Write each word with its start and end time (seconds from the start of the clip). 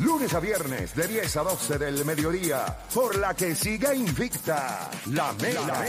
lunes 0.00 0.32
a 0.34 0.40
viernes 0.40 0.94
de 0.94 1.06
10 1.06 1.36
a 1.36 1.42
12 1.42 1.78
del 1.78 2.04
mediodía, 2.04 2.64
por 2.94 3.18
la 3.18 3.34
que 3.34 3.54
siga 3.54 3.94
invicta 3.94 4.90
la 5.06 5.32
Mega. 5.34 5.84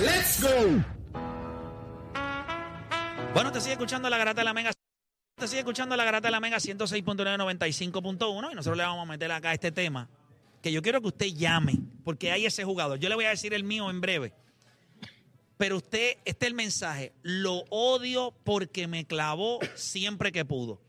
Let's 0.00 0.42
go. 0.42 0.84
Bueno, 3.34 3.52
te 3.52 3.60
sigue 3.60 3.72
escuchando 3.72 4.08
la 4.08 4.18
garata 4.18 4.40
de 4.40 4.44
la 4.44 4.54
Mega. 4.54 4.72
Te 5.38 5.48
sigue 5.48 5.60
escuchando 5.60 5.96
la 5.96 6.04
garata 6.04 6.28
de 6.28 6.32
la 6.32 6.40
Mega 6.40 6.56
106.995.1 6.56 8.52
y 8.52 8.54
nosotros 8.54 8.76
le 8.76 8.82
vamos 8.82 9.02
a 9.02 9.06
meter 9.06 9.30
acá 9.30 9.52
este 9.52 9.70
tema 9.70 10.08
que 10.62 10.72
yo 10.72 10.82
quiero 10.82 11.00
que 11.00 11.08
usted 11.08 11.26
llame 11.26 11.78
porque 12.04 12.32
hay 12.32 12.46
ese 12.46 12.64
jugador. 12.64 12.98
Yo 12.98 13.08
le 13.08 13.14
voy 13.14 13.26
a 13.26 13.30
decir 13.30 13.54
el 13.54 13.62
mío 13.62 13.90
en 13.90 14.00
breve. 14.00 14.32
Pero 15.58 15.76
usted, 15.76 16.16
este 16.24 16.46
es 16.46 16.50
el 16.50 16.54
mensaje. 16.54 17.12
Lo 17.22 17.64
odio 17.70 18.34
porque 18.44 18.86
me 18.86 19.06
clavó 19.06 19.58
siempre 19.74 20.32
que 20.32 20.44
pudo. 20.44 20.85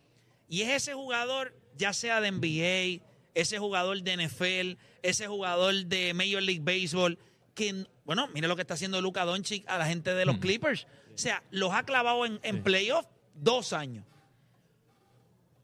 Y 0.48 0.62
es 0.62 0.70
ese 0.70 0.94
jugador, 0.94 1.54
ya 1.76 1.94
sea 1.94 2.22
de 2.22 2.32
NBA, 2.32 3.06
ese 3.34 3.60
jugador 3.60 4.02
de 4.02 4.18
NFL, 4.18 4.82
ese 5.04 5.28
jugador 5.28 5.86
de 5.86 6.14
Major 6.14 6.42
League 6.42 6.62
Baseball, 6.64 7.20
que, 7.54 7.86
bueno, 8.06 8.28
mire 8.34 8.48
lo 8.48 8.56
que 8.56 8.62
está 8.62 8.76
haciendo 8.76 9.02
Luka 9.02 9.26
Doncic 9.26 9.68
a 9.68 9.78
la 9.78 9.86
gente 9.86 10.14
de 10.14 10.26
los 10.26 10.38
Clippers. 10.38 10.88
O 11.14 11.18
sea, 11.18 11.44
los 11.52 11.74
ha 11.74 11.84
clavado 11.84 12.26
en, 12.26 12.40
en 12.44 12.64
playoff 12.64 13.06
dos 13.34 13.74
años. 13.74 14.06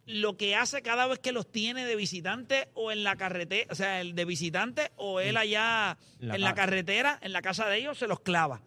Lo 0.06 0.36
que 0.36 0.56
hace 0.56 0.82
cada 0.82 1.08
vez 1.08 1.20
que 1.20 1.32
los 1.32 1.50
tiene 1.50 1.86
de 1.86 1.96
visitante 1.96 2.68
o 2.74 2.92
en 2.92 3.04
la 3.04 3.16
carretera, 3.16 3.72
o 3.72 3.76
sea, 3.76 4.02
el 4.02 4.16
de 4.16 4.26
visitante 4.26 4.92
o 4.98 5.22
él 5.22 5.38
allá 5.38 5.98
La 6.20 6.36
en 6.36 6.42
la 6.42 6.54
carretera, 6.56 7.20
en 7.22 7.32
la 7.32 7.42
casa 7.42 7.70
de 7.70 7.78
ellos, 7.78 7.98
se 7.98 8.08
los 8.08 8.20
clava. 8.20 8.62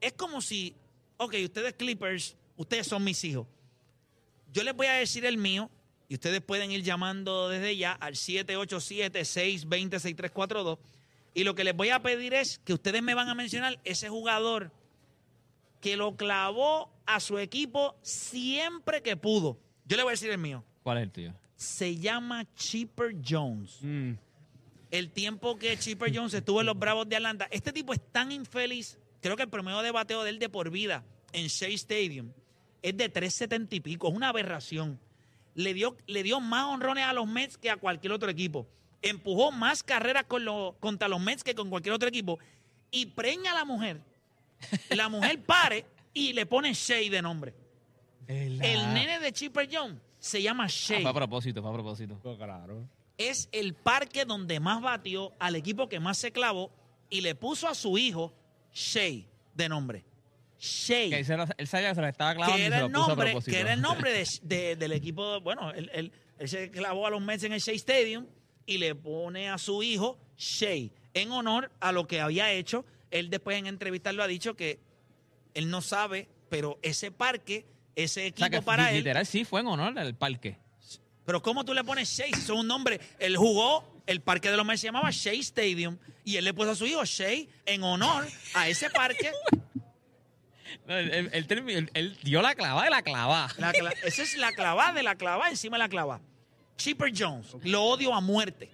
Es 0.00 0.14
como 0.14 0.40
si, 0.40 0.74
ok, 1.18 1.34
ustedes 1.44 1.74
Clippers, 1.74 2.36
ustedes 2.56 2.88
son 2.88 3.04
mis 3.04 3.22
hijos. 3.22 3.46
Yo 4.54 4.62
les 4.62 4.74
voy 4.74 4.86
a 4.86 4.92
decir 4.92 5.26
el 5.26 5.36
mío 5.36 5.68
y 6.08 6.14
ustedes 6.14 6.40
pueden 6.40 6.70
ir 6.70 6.84
llamando 6.84 7.48
desde 7.48 7.76
ya 7.76 7.90
al 7.90 8.14
787-620-6342. 8.14 10.78
Y 11.34 11.42
lo 11.42 11.56
que 11.56 11.64
les 11.64 11.74
voy 11.74 11.88
a 11.90 12.00
pedir 12.00 12.34
es 12.34 12.60
que 12.60 12.72
ustedes 12.72 13.02
me 13.02 13.14
van 13.14 13.28
a 13.28 13.34
mencionar 13.34 13.80
ese 13.82 14.08
jugador 14.08 14.70
que 15.80 15.96
lo 15.96 16.14
clavó 16.14 16.88
a 17.04 17.18
su 17.18 17.40
equipo 17.40 17.96
siempre 18.02 19.02
que 19.02 19.16
pudo. 19.16 19.58
Yo 19.86 19.96
le 19.96 20.04
voy 20.04 20.10
a 20.10 20.12
decir 20.12 20.30
el 20.30 20.38
mío. 20.38 20.62
¿Cuál 20.84 20.98
es 20.98 21.02
el 21.02 21.10
tuyo? 21.10 21.34
Se 21.56 21.96
llama 21.96 22.46
Chipper 22.54 23.16
Jones. 23.28 23.78
Mm. 23.80 24.12
El 24.92 25.10
tiempo 25.10 25.58
que 25.58 25.76
Chipper 25.76 26.16
Jones 26.16 26.32
estuvo 26.32 26.60
en 26.60 26.66
los 26.66 26.78
Bravos 26.78 27.08
de 27.08 27.16
Atlanta. 27.16 27.48
Este 27.50 27.72
tipo 27.72 27.92
es 27.92 28.00
tan 28.12 28.30
infeliz. 28.30 29.00
Creo 29.20 29.36
que 29.36 29.42
el 29.42 29.50
promedio 29.50 29.82
de 29.82 29.90
bateo 29.90 30.22
de 30.22 30.30
él 30.30 30.38
de 30.38 30.48
por 30.48 30.70
vida 30.70 31.04
en 31.32 31.48
Shea 31.48 31.70
Stadium 31.70 32.30
es 32.84 32.96
de 32.96 33.08
370 33.08 33.74
y 33.76 33.80
pico. 33.80 34.08
Es 34.08 34.14
una 34.14 34.28
aberración. 34.28 35.00
Le 35.54 35.72
dio, 35.72 35.96
le 36.06 36.22
dio 36.22 36.38
más 36.40 36.64
honrones 36.66 37.04
a 37.04 37.12
los 37.12 37.26
Mets 37.26 37.56
que 37.56 37.70
a 37.70 37.76
cualquier 37.76 38.12
otro 38.12 38.28
equipo. 38.30 38.66
Empujó 39.02 39.52
más 39.52 39.82
carreras 39.82 40.24
con 40.24 40.44
los- 40.44 40.74
contra 40.80 41.08
los 41.08 41.20
Mets 41.20 41.42
que 41.44 41.54
con 41.54 41.70
cualquier 41.70 41.94
otro 41.94 42.08
equipo. 42.08 42.38
Y 42.90 43.06
preña 43.06 43.52
a 43.52 43.54
la 43.54 43.64
mujer. 43.64 44.00
La 44.90 45.08
mujer 45.08 45.42
pare 45.46 45.86
y 46.12 46.32
le 46.32 46.44
pone 46.46 46.72
Shea 46.74 47.10
de 47.10 47.22
nombre. 47.22 47.54
El 48.26 48.58
nene 48.58 49.18
de 49.20 49.32
Chipper 49.32 49.68
Jones 49.70 50.00
se 50.18 50.40
llama 50.42 50.64
Ah, 50.64 50.68
Shea 50.68 51.00
fue 51.00 51.10
a 51.10 51.14
propósito, 51.14 51.60
fue 51.62 51.70
a 51.70 51.74
propósito. 51.74 52.18
claro. 52.38 52.88
es 53.18 53.48
el 53.52 53.74
parque 53.74 54.24
donde 54.24 54.58
más 54.60 54.80
batió 54.82 55.32
al 55.38 55.54
equipo 55.56 55.88
que 55.88 56.00
más 56.00 56.18
se 56.18 56.32
clavó 56.32 56.70
y 57.10 57.20
le 57.20 57.34
puso 57.34 57.68
a 57.68 57.74
su 57.74 57.96
hijo 57.98 58.32
Shea 58.72 59.24
de 59.54 59.68
nombre. 59.68 60.04
Shea. 60.64 61.08
Que 61.10 61.18
él, 61.18 61.24
se 61.24 61.36
lo- 61.36 61.46
él 61.58 61.66
sabía 61.66 61.90
que 61.90 61.94
se 61.96 62.00
lo 62.00 62.06
estaba 62.08 62.34
clavando 62.34 62.56
que 62.56 62.62
y 62.62 62.66
era, 62.66 62.80
lo 62.80 62.86
el 62.86 62.92
puso 62.92 63.06
nombre, 63.08 63.34
que 63.44 63.60
era 63.60 63.72
el 63.74 63.80
nombre 63.80 64.12
de- 64.12 64.26
de- 64.42 64.76
del 64.76 64.92
equipo. 64.92 65.40
Bueno, 65.40 65.70
él, 65.72 65.90
él- 65.92 66.12
él 66.38 66.48
se 66.48 66.70
clavó 66.70 67.06
a 67.06 67.10
los 67.10 67.20
Mets 67.20 67.44
en 67.44 67.52
el 67.52 67.60
Shea 67.60 67.74
Stadium 67.74 68.26
y 68.66 68.78
le 68.78 68.94
pone 68.94 69.50
a 69.50 69.58
su 69.58 69.82
hijo 69.82 70.18
Shea 70.36 70.88
en 71.12 71.30
honor 71.32 71.70
a 71.80 71.92
lo 71.92 72.06
que 72.06 72.20
había 72.20 72.50
hecho. 72.52 72.84
Él 73.10 73.30
después 73.30 73.58
en 73.58 73.66
entrevistas 73.66 74.14
lo 74.14 74.22
ha 74.22 74.26
dicho 74.26 74.54
que 74.56 74.80
él 75.54 75.70
no 75.70 75.80
sabe, 75.82 76.28
pero 76.48 76.78
ese 76.82 77.10
parque, 77.12 77.66
ese 77.94 78.22
O 78.22 78.26
equipo 78.26 78.48
sea, 78.48 78.50
que 78.50 78.62
para 78.62 78.90
él. 78.90 78.96
literal 78.98 79.24
sí 79.26 79.44
fue 79.44 79.60
en 79.60 79.66
honor 79.68 79.96
al 79.98 80.14
parque. 80.16 80.56
Pero 81.24 81.40
¿cómo 81.42 81.64
tú 81.64 81.72
le 81.74 81.84
pones 81.84 82.08
Shea? 82.08 82.26
Si 82.34 82.40
son 82.42 82.58
un 82.58 82.66
nombre. 82.66 83.00
Él 83.18 83.36
jugó, 83.36 84.02
el 84.06 84.20
parque 84.20 84.50
de 84.50 84.56
los 84.56 84.66
Mets 84.66 84.80
se 84.80 84.88
llamaba 84.88 85.10
Shea 85.10 85.34
Stadium 85.34 85.96
y 86.24 86.36
él 86.36 86.44
le 86.44 86.52
puso 86.52 86.72
a 86.72 86.74
su 86.74 86.86
hijo 86.86 87.04
Shea 87.04 87.46
en 87.66 87.82
honor 87.82 88.26
a 88.54 88.68
ese 88.68 88.90
parque. 88.90 89.30
No, 90.86 90.96
él, 90.96 91.10
él- 91.12 91.30
él 91.32 91.46
termi- 91.48 91.74
él- 91.76 91.90
él 91.94 92.16
dio 92.22 92.42
la 92.42 92.54
clavada 92.54 92.84
de 92.84 92.90
la 92.90 93.02
clavada. 93.02 93.48
La 93.58 93.72
cla- 93.72 93.94
esa 94.04 94.22
es 94.22 94.36
la 94.36 94.52
clavada 94.52 94.92
de 94.92 95.02
la 95.02 95.14
clavada 95.16 95.50
encima 95.50 95.76
de 95.76 95.84
la 95.84 95.88
clavada. 95.88 96.20
Chipper 96.76 97.12
Jones, 97.16 97.54
lo 97.64 97.82
odio 97.84 98.12
a 98.14 98.20
muerte. 98.20 98.70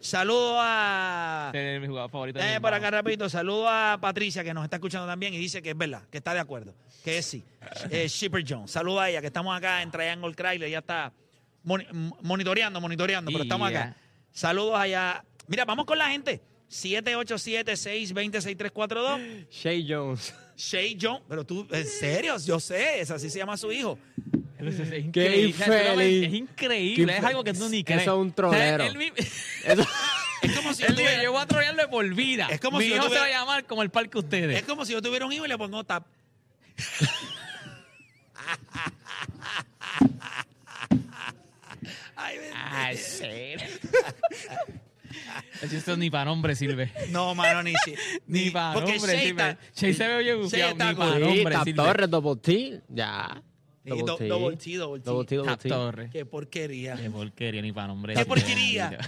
Saludo 0.00 0.56
a... 0.58 1.52
Es 1.54 1.80
mi 1.80 1.86
jugador 1.86 2.10
favorito. 2.10 2.40
Eh, 2.40 2.54
hermano. 2.54 2.76
acá 2.76 2.90
rapidito, 2.90 3.28
saludo 3.28 3.68
a 3.68 3.98
Patricia 4.00 4.42
que 4.42 4.52
nos 4.52 4.64
está 4.64 4.76
escuchando 4.76 5.06
también 5.06 5.32
y 5.32 5.38
dice 5.38 5.62
que 5.62 5.70
es 5.70 5.78
verdad, 5.78 6.02
que 6.10 6.18
está 6.18 6.34
de 6.34 6.40
acuerdo, 6.40 6.74
que 7.04 7.18
es 7.18 7.26
sí. 7.26 7.44
Eh, 7.90 8.08
Shipper 8.08 8.44
Jones, 8.46 8.70
saludo 8.72 9.00
a 9.00 9.08
ella, 9.08 9.20
que 9.20 9.28
estamos 9.28 9.56
acá 9.56 9.80
en 9.80 9.92
Triangle 9.92 10.34
Chrysler, 10.34 10.68
ya 10.70 10.78
está 10.80 11.12
monitoreando, 12.22 12.80
monitoreando, 12.80 13.30
pero 13.30 13.44
estamos 13.44 13.68
acá. 13.70 13.94
Saludos 14.32 14.76
allá. 14.76 15.24
Mira, 15.46 15.64
vamos 15.64 15.84
con 15.86 15.96
la 15.98 16.08
gente. 16.10 16.40
787-620-6342. 16.72 19.46
Shay 19.50 19.86
Jones. 19.88 20.34
Shay 20.56 20.96
Jones, 21.00 21.22
pero 21.28 21.44
tú, 21.44 21.66
en 21.70 21.86
serio, 21.86 22.36
yo 22.44 22.60
sé, 22.60 23.00
es 23.00 23.10
así 23.10 23.30
se 23.30 23.38
llama 23.38 23.56
su 23.56 23.72
hijo. 23.72 23.98
Es, 24.58 24.76
Qué 24.76 24.98
increíble. 24.98 25.46
Infeliz. 25.48 26.26
Es 26.28 26.34
increíble. 26.34 27.12
Qué 27.12 27.18
Es 27.18 27.24
algo 27.24 27.42
que 27.44 27.52
tú 27.52 27.68
ni 27.68 27.82
crees. 27.82 28.02
Eso 28.02 28.12
es 28.12 28.18
un 28.20 28.28
O 28.28 28.34
sea, 28.52 28.76
trolero. 28.76 29.00
Eso- 29.64 29.86
Es 30.42 30.52
como 30.56 30.74
si 30.74 30.82
yo 30.82 30.88
tuviera, 30.94 31.22
yo 31.22 31.32
voy 31.32 31.42
a 31.42 31.46
trolearlo 31.46 31.82
de 31.82 31.88
por 31.88 32.14
vida. 32.14 32.48
Es 32.50 32.60
como 32.60 32.78
Mi 32.78 32.84
si 32.84 32.90
yo 32.90 32.96
hijo 32.96 33.04
se 33.04 33.08
tuviera- 33.10 33.24
va 33.24 33.30
a 33.36 33.40
llamar 33.40 33.64
como 33.66 33.82
el 33.82 33.90
parque 33.90 34.18
ustedes. 34.18 34.56
es 34.58 34.64
como 34.64 34.84
si 34.84 34.92
yo 34.92 35.02
tuviera 35.02 35.26
un 35.26 35.32
hijo 35.32 35.44
y 35.44 35.48
le 35.48 35.58
pongo 35.58 35.82
tap. 35.84 36.04
Ay. 42.16 42.38
Ay, 42.54 42.96
esto 45.62 45.96
ni 45.96 46.10
para 46.10 46.26
nombre 46.26 46.54
sirve. 46.54 46.92
No, 47.10 47.34
mano, 47.34 47.62
ni 47.62 47.72
si. 47.84 47.94
Ni 48.26 48.50
para 48.50 48.80
nombre 48.80 49.18
sirve. 49.20 49.56
Chase 49.74 49.94
se 49.94 50.08
ve 50.08 50.14
oye 50.16 50.36
ni 50.36 50.94
para 50.94 51.18
nombre 51.18 51.56
sirve. 51.64 51.72
Torres, 51.74 52.10
Double 52.10 52.40
T. 52.40 52.80
Ya. 52.88 53.42
Do- 53.84 53.96
double 53.96 54.56
T, 54.56 54.76
double 54.76 55.00
T. 55.00 55.04
Double 55.04 55.26
T, 55.26 55.34
double 55.36 55.50
Tap 55.50 55.60
T. 55.60 55.68
Torres. 55.68 56.10
Qué 56.10 56.24
porquería. 56.24 56.96
Qué 56.96 57.10
porquería, 57.10 57.62
ni 57.62 57.72
para 57.72 57.88
nombre. 57.88 58.14
¡Qué 58.14 58.24
porquería! 58.24 58.98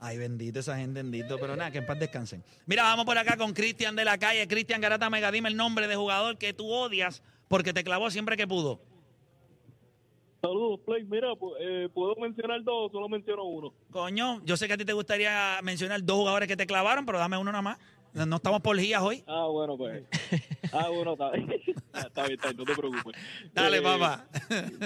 Ay, 0.00 0.18
bendito 0.18 0.58
esa 0.58 0.76
gente, 0.76 1.00
bendito. 1.00 1.38
Pero 1.38 1.54
nada, 1.54 1.70
que 1.70 1.78
en 1.78 1.86
paz 1.86 1.98
descansen. 2.00 2.42
Mira, 2.66 2.82
vamos 2.82 3.04
por 3.04 3.16
acá 3.16 3.36
con 3.36 3.52
Cristian 3.52 3.94
de 3.94 4.04
la 4.04 4.18
calle. 4.18 4.48
Cristian 4.48 4.80
Garata 4.80 5.08
Mega, 5.08 5.30
dime 5.30 5.48
el 5.48 5.56
nombre 5.56 5.86
de 5.86 5.94
jugador 5.94 6.38
que 6.38 6.52
tú 6.52 6.68
odias 6.68 7.22
porque 7.46 7.72
te 7.72 7.84
clavó 7.84 8.10
siempre 8.10 8.36
que 8.36 8.48
pudo. 8.48 8.80
Saludos, 10.42 10.80
Play. 10.84 11.04
Mira, 11.04 11.28
eh, 11.60 11.88
puedo 11.94 12.16
mencionar 12.16 12.62
dos, 12.64 12.90
solo 12.90 13.08
menciono 13.08 13.44
uno. 13.44 13.72
Coño, 13.92 14.42
yo 14.44 14.56
sé 14.56 14.66
que 14.66 14.72
a 14.74 14.76
ti 14.76 14.84
te 14.84 14.92
gustaría 14.92 15.60
mencionar 15.62 16.02
dos 16.04 16.16
jugadores 16.16 16.48
que 16.48 16.56
te 16.56 16.66
clavaron, 16.66 17.06
pero 17.06 17.18
dame 17.18 17.36
uno 17.38 17.52
nada 17.52 17.62
más. 17.62 17.78
No 18.12 18.26
no 18.26 18.36
estamos 18.36 18.60
por 18.60 18.76
guías 18.76 19.00
hoy. 19.02 19.22
Ah, 19.26 19.46
bueno, 19.46 19.76
pues. 19.78 20.02
Ah, 20.74 20.88
bueno, 20.88 21.12
está, 21.12 21.30
está 22.06 22.22
bien, 22.26 22.34
está 22.40 22.48
bien, 22.48 22.56
no 22.56 22.64
te 22.64 22.74
preocupes. 22.74 23.20
Dale, 23.52 23.76
Eh, 23.76 23.82
papá. 23.82 24.26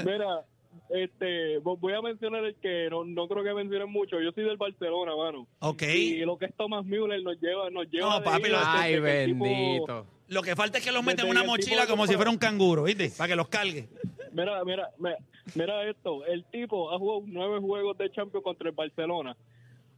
Mira, 0.05 0.45
este, 0.91 1.61
vo- 1.61 1.79
voy 1.79 1.93
a 1.95 2.01
mencionar 2.03 2.45
el 2.45 2.55
que 2.57 2.89
no, 2.91 3.05
no 3.05 3.27
creo 3.29 3.43
que 3.45 3.55
mencionen 3.55 3.91
mucho. 3.91 4.21
Yo 4.21 4.31
soy 4.33 4.45
del 4.45 4.57
Barcelona, 4.57 5.17
mano. 5.17 5.47
Ok. 5.61 5.83
Y 5.83 6.19
lo 6.25 6.37
que 6.39 6.47
es 6.47 6.55
Thomas 6.55 6.85
Müller 6.85 7.23
nos 7.23 7.41
lleva, 7.41 7.71
nos 7.71 7.91
lleva. 7.91 8.19
No, 8.19 8.25
papi, 8.25 8.49
lo- 8.49 8.59
Ay, 8.61 8.95
que 8.95 9.25
tipo- 9.27 9.45
bendito. 9.45 10.07
Lo 10.29 10.43
que 10.43 10.57
falta 10.57 10.79
es 10.79 10.85
que 10.85 10.91
los 10.93 11.05
meten 11.05 11.27
en 11.27 11.31
una 11.31 11.45
mochila 11.45 11.87
como 11.87 12.07
si 12.07 12.15
fuera 12.15 12.31
un 12.31 12.39
canguro, 12.39 12.83
¿viste? 12.85 13.11
Para 13.17 13.29
que 13.29 13.37
los 13.37 13.49
cargue. 13.49 13.89
Mira, 14.33 14.65
mira, 14.65 14.91
mira, 14.99 15.17
mira 15.55 15.89
esto. 15.89 16.25
El 16.27 16.45
tipo 16.47 16.91
ha 16.93 16.99
jugado 16.99 17.23
nueve 17.27 17.61
juegos 17.61 17.97
de 17.97 18.11
Champions 18.11 18.43
contra 18.43 18.69
el 18.69 18.75
Barcelona. 18.75 19.37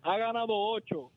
Ha 0.03 0.17
ganado 0.19 0.53
ocho. 0.55 1.11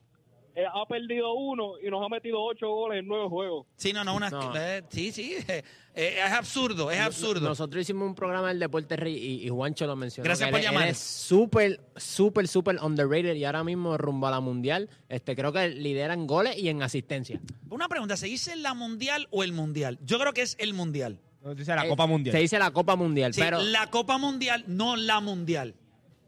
Eh, 0.56 0.66
ha 0.72 0.86
perdido 0.86 1.34
uno 1.34 1.74
y 1.82 1.90
nos 1.90 2.04
ha 2.06 2.10
metido 2.10 2.44
ocho 2.44 2.68
goles 2.70 3.00
en 3.00 3.08
nueve 3.08 3.28
juegos. 3.30 3.68
Sí, 3.78 3.94
no, 3.94 4.04
no, 4.04 4.16
una, 4.16 4.30
No. 4.30 4.54
eh, 4.56 4.84
sí, 4.90 5.12
sí, 5.12 5.36
eh, 5.48 5.64
eh, 5.96 6.16
es 6.26 6.32
absurdo, 6.32 6.92
es 6.92 7.00
absurdo. 7.00 7.48
Nosotros 7.48 7.82
hicimos 7.82 8.08
un 8.08 8.16
programa 8.16 8.50
del 8.50 8.60
Deporte 8.60 8.96
Rey 8.98 9.16
y, 9.16 9.46
y 9.46 9.50
Juancho 9.50 9.88
lo 9.88 9.96
mencionó. 9.96 10.26
Gracias 10.26 10.50
por 10.50 10.60
él- 10.60 10.66
llamar. 10.66 10.84
Él 10.84 10.90
es 10.90 10.98
súper, 10.98 11.80
súper, 11.96 12.48
súper 12.48 12.78
underrated 12.84 13.36
y 13.36 13.46
ahora 13.46 13.64
mismo 13.64 13.98
rumbo 13.98 14.28
a 14.28 14.32
la 14.32 14.40
mundial. 14.42 14.90
Este, 15.10 15.36
creo 15.36 15.54
que 15.54 15.70
lidera 15.70 16.14
en 16.14 16.28
goles 16.28 16.58
y 16.58 16.70
en 16.70 16.84
asistencia. 16.84 17.40
Una 17.70 17.88
pregunta, 17.88 18.18
¿se 18.18 18.28
dice 18.28 18.56
la 18.58 18.74
mundial 18.74 19.28
o 19.32 19.44
el 19.44 19.54
mundial? 19.54 20.00
Yo 20.04 20.20
creo 20.20 20.34
que 20.34 20.42
es 20.42 20.56
el 20.60 20.74
mundial. 20.74 21.20
No, 21.44 21.56
dice 21.56 21.74
la 21.74 21.88
Copa 21.88 22.06
Mundial. 22.06 22.34
Se 22.36 22.40
dice 22.40 22.60
la 22.60 22.70
Copa 22.70 22.96
Mundial, 22.96 23.34
Sí, 23.34 23.42
pero. 23.42 23.60
la 23.62 23.88
Copa 23.90 24.20
Mundial, 24.20 24.64
no 24.68 24.96
la 24.96 25.22
mundial. 25.22 25.74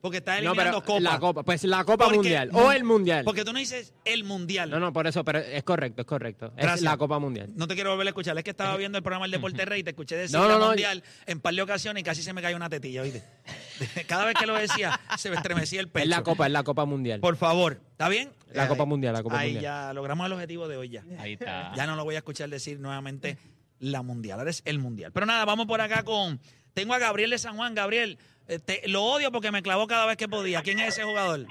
Porque 0.04 0.18
está 0.18 0.34
no, 0.34 0.52
eliminando 0.52 0.84
pero 0.84 0.86
Copa. 0.86 1.00
la 1.00 1.18
Copa. 1.18 1.44
Pues 1.44 1.64
la 1.64 1.86
Copa 1.86 2.04
Porque- 2.04 2.18
Mundial 2.18 2.50
no, 2.52 2.58
o 2.60 2.72
el 2.74 2.84
Mundial. 2.84 3.24
Porque 3.24 3.46
tú 3.46 3.54
no 3.54 3.60
dices 3.60 3.94
el 4.04 4.26
mundial. 4.26 4.70
No, 4.70 4.78
no, 4.78 4.92
por 4.92 5.08
eso, 5.08 5.24
pero 5.24 5.40
es 5.40 5.64
correcto, 5.64 6.02
es 6.02 6.06
correcto. 6.08 6.52
Gracias. 6.58 6.76
Es 6.80 6.82
la 6.82 6.98
Copa 6.98 7.20
Mundial. 7.20 7.52
No 7.56 7.70
te 7.70 7.76
quiero 7.76 7.92
volver 7.92 8.08
a 8.08 8.10
escuchar. 8.10 8.38
Es 8.38 8.44
que 8.44 8.50
estaba 8.50 8.76
viendo 8.76 8.98
el 8.98 9.04
programa 9.04 9.24
El 9.28 9.32
Deporte 9.32 9.64
Rey 9.64 9.80
y 9.80 9.84
te 9.86 9.92
escuché 9.92 10.18
decir 10.18 10.36
No, 10.38 10.44
no, 10.44 10.50
la 10.50 10.58
no. 10.60 10.68
mundial 10.68 11.02
en 11.26 11.40
par 11.40 11.54
de 11.54 11.62
ocasiones 11.62 12.02
y 12.02 12.04
casi 12.04 12.22
se 12.22 12.34
me 12.34 12.42
cayó 12.42 12.58
una 12.58 12.68
tetilla, 12.68 13.02
¿oíste? 13.02 13.24
Cada 14.08 14.26
vez 14.26 14.36
que 14.38 14.46
lo 14.46 14.56
decía, 14.56 15.00
se 15.18 15.30
me 15.30 15.38
estremecía 15.38 15.80
el 15.80 15.88
pecho. 15.88 16.04
Es 16.04 16.10
la 16.10 16.22
Copa, 16.22 16.48
es 16.48 16.52
la 16.52 16.64
Copa 16.64 16.84
Mundial. 16.84 17.22
Por 17.22 17.38
favor, 17.38 17.80
¿está 17.92 18.10
bien? 18.10 18.30
La 18.52 18.66
Eh, 18.66 18.68
Copa 18.68 18.84
Mundial, 18.84 19.14
la 19.14 19.24
Copa 19.24 19.40
ahí 19.40 19.54
Mundial. 19.54 19.88
ya 19.88 19.94
logramos 19.94 20.26
el 20.26 20.34
objetivo 20.34 20.68
de 20.68 20.76
hoy 20.76 20.90
ya. 20.90 21.06
Ahí 21.18 21.34
está. 21.34 21.72
Ya 21.78 21.88
no 21.88 21.96
lo 21.96 22.04
voy 22.04 22.16
a 22.16 22.18
escuchar 22.18 22.50
decir 22.50 22.78
nuevamente 22.78 23.38
la 23.80 24.02
mundial. 24.02 24.40
Ahora 24.40 24.52
es 24.52 24.64
el 24.66 24.80
mundial. 24.80 25.14
Pero 25.14 25.26
nada, 25.26 25.46
vamos 25.46 25.66
por 25.66 25.80
acá 25.80 26.04
con. 26.04 26.42
Tengo 26.74 26.94
a 26.94 27.00
Gabriel 27.00 27.30
de 27.32 27.38
San 27.38 27.56
Juan. 27.56 27.76
Gabriel, 27.76 28.18
eh, 28.48 28.60
te- 28.60 28.88
lo 28.88 29.04
odio 29.04 29.32
porque 29.32 29.52
me 29.52 29.62
clavó 29.62 29.88
cada 29.88 30.06
vez 30.06 30.18
que 30.18 30.28
podía. 30.28 30.62
¿Quién 30.62 30.80
es 30.80 30.90
ese 30.90 31.04
jugador? 31.04 31.46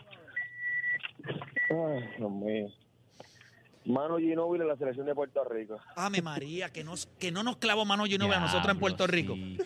Ay, 1.71 2.09
Dios 2.19 2.31
mío. 2.31 2.69
Mano 3.85 4.19
Ginóbili 4.19 4.63
en 4.63 4.69
la 4.69 4.77
selección 4.77 5.07
de 5.07 5.15
Puerto 5.15 5.43
Rico. 5.45 5.81
Ame 5.97 6.23
María, 6.23 6.71
que, 6.71 6.85
nos, 6.85 7.07
que 7.19 7.33
no 7.33 7.43
nos 7.43 7.57
clavó 7.57 7.85
mano 7.85 8.05
Ginóbili 8.05 8.37
a 8.37 8.41
nosotros 8.41 8.73
en 8.73 8.79
Puerto 8.79 9.07
Rico. 9.07 9.35
sí. 9.35 9.59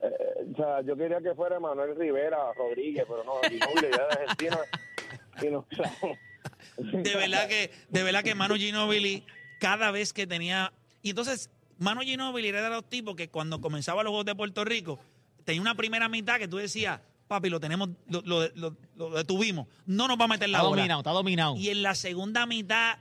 Eh, 0.00 0.52
o 0.52 0.56
sea, 0.56 0.80
yo 0.82 0.96
quería 0.96 1.20
que 1.20 1.34
fuera 1.34 1.58
Manuel 1.60 1.96
Rivera 1.96 2.52
Rodríguez, 2.56 3.04
pero 3.08 3.22
no, 3.24 3.34
Ginóbili 3.48 3.90
ya 3.92 4.06
de 4.06 4.22
Argentina. 4.22 4.58
Y 5.42 5.46
nos 5.50 5.66
clavó. 5.66 6.16
De 6.78 7.16
verdad 7.16 7.48
que, 7.48 7.70
de 7.88 8.02
verdad 8.02 8.22
que 8.24 8.34
Manu 8.34 8.56
Ginóbili, 8.56 9.24
cada 9.60 9.90
vez 9.92 10.12
que 10.12 10.26
tenía. 10.26 10.72
Y 11.02 11.10
entonces, 11.10 11.50
Manu 11.78 12.00
Ginóbili 12.02 12.48
era 12.48 12.62
de 12.62 12.70
los 12.70 12.88
tipos 12.88 13.14
que 13.16 13.28
cuando 13.28 13.60
comenzaba 13.60 14.02
los 14.02 14.10
Juegos 14.10 14.26
de 14.26 14.34
Puerto 14.34 14.64
Rico, 14.64 14.98
tenía 15.44 15.60
una 15.60 15.74
primera 15.74 16.08
mitad 16.08 16.38
que 16.38 16.48
tú 16.48 16.56
decías, 16.56 17.00
papi, 17.28 17.48
lo 17.50 17.60
tenemos, 17.60 17.90
lo, 18.08 18.20
lo- 18.22 18.48
lo- 18.54 18.76
lo 18.96 19.10
detuvimos. 19.10 19.66
No 19.86 20.08
nos 20.08 20.18
va 20.18 20.24
a 20.24 20.28
meter 20.28 20.48
la 20.48 20.58
Está 20.58 20.68
bola. 20.68 20.80
dominado, 20.82 21.00
está 21.00 21.10
dominado. 21.12 21.56
Y 21.56 21.68
en 21.70 21.82
la 21.82 21.94
segunda 21.94 22.46
mitad 22.46 22.98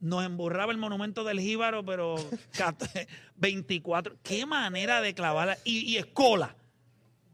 nos 0.00 0.24
emburraba 0.24 0.70
el 0.72 0.78
monumento 0.78 1.24
del 1.24 1.40
Jíbaro, 1.40 1.84
pero 1.84 2.16
24. 3.36 4.16
Qué 4.22 4.46
manera 4.46 5.00
de 5.00 5.14
clavarla. 5.14 5.58
Y, 5.64 5.80
y 5.80 5.96
escola. 5.96 6.54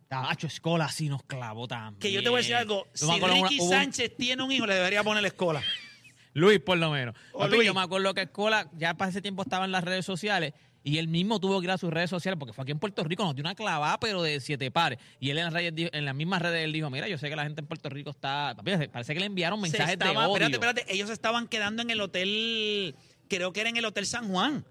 Tacho, 0.08 0.46
Escola 0.46 0.88
sí 0.90 1.08
nos 1.08 1.22
clavó 1.24 1.66
también. 1.66 1.98
Que 1.98 2.12
yo 2.12 2.22
te 2.22 2.28
voy 2.28 2.38
a 2.38 2.42
decir 2.42 2.54
algo. 2.54 2.86
Yo 2.94 3.06
Si 3.12 3.20
una- 3.20 3.26
Ricky 3.48 3.58
un- 3.60 3.68
Sánchez 3.68 4.16
tiene 4.16 4.42
un 4.42 4.52
hijo, 4.52 4.66
le 4.66 4.74
debería 4.74 5.02
poner 5.02 5.24
escola. 5.24 5.62
Luis, 6.34 6.60
por 6.60 6.78
lo 6.78 6.90
menos. 6.90 7.14
Luis. 7.48 7.64
Yo 7.64 7.74
me 7.74 7.80
acuerdo 7.80 8.12
que 8.12 8.22
Escola 8.22 8.68
ya 8.76 8.94
para 8.94 9.10
ese 9.10 9.22
tiempo 9.22 9.42
estaba 9.42 9.64
en 9.64 9.70
las 9.72 9.84
redes 9.84 10.04
sociales 10.04 10.52
y 10.84 10.98
él 10.98 11.08
mismo 11.08 11.40
tuvo 11.40 11.58
que 11.60 11.64
ir 11.64 11.70
a 11.72 11.78
sus 11.78 11.90
redes 11.90 12.10
sociales 12.10 12.38
porque 12.38 12.52
fue 12.52 12.62
aquí 12.62 12.70
en 12.72 12.78
Puerto 12.78 13.02
Rico, 13.02 13.24
nos 13.24 13.34
dio 13.34 13.42
una 13.42 13.54
clavada, 13.54 13.98
pero 13.98 14.22
de 14.22 14.38
siete 14.38 14.70
pares. 14.70 14.98
Y 15.18 15.30
él 15.30 15.38
en 15.38 15.44
las, 15.46 15.52
redes 15.54 15.74
dijo- 15.74 15.90
en 15.92 16.04
las 16.04 16.14
mismas 16.14 16.42
redes 16.42 16.62
él 16.62 16.72
dijo, 16.72 16.90
mira, 16.90 17.08
yo 17.08 17.16
sé 17.18 17.28
que 17.30 17.34
la 17.36 17.42
gente 17.44 17.62
en 17.62 17.66
Puerto 17.66 17.88
Rico 17.88 18.10
está... 18.10 18.54
Parece 18.92 19.14
que 19.14 19.20
le 19.20 19.26
enviaron 19.26 19.60
mensajes 19.60 19.86
de 19.98 20.04
estaba- 20.04 20.28
odio. 20.28 20.44
Espérate, 20.44 20.54
espérate. 20.80 20.94
Ellos 20.94 21.10
estaban 21.10 21.48
quedando 21.48 21.82
en 21.82 21.90
el 21.90 22.00
hotel, 22.00 22.94
creo 23.28 23.52
que 23.52 23.60
era 23.62 23.70
en 23.70 23.76
el 23.78 23.84
Hotel 23.86 24.06
San 24.06 24.28
Juan. 24.28 24.64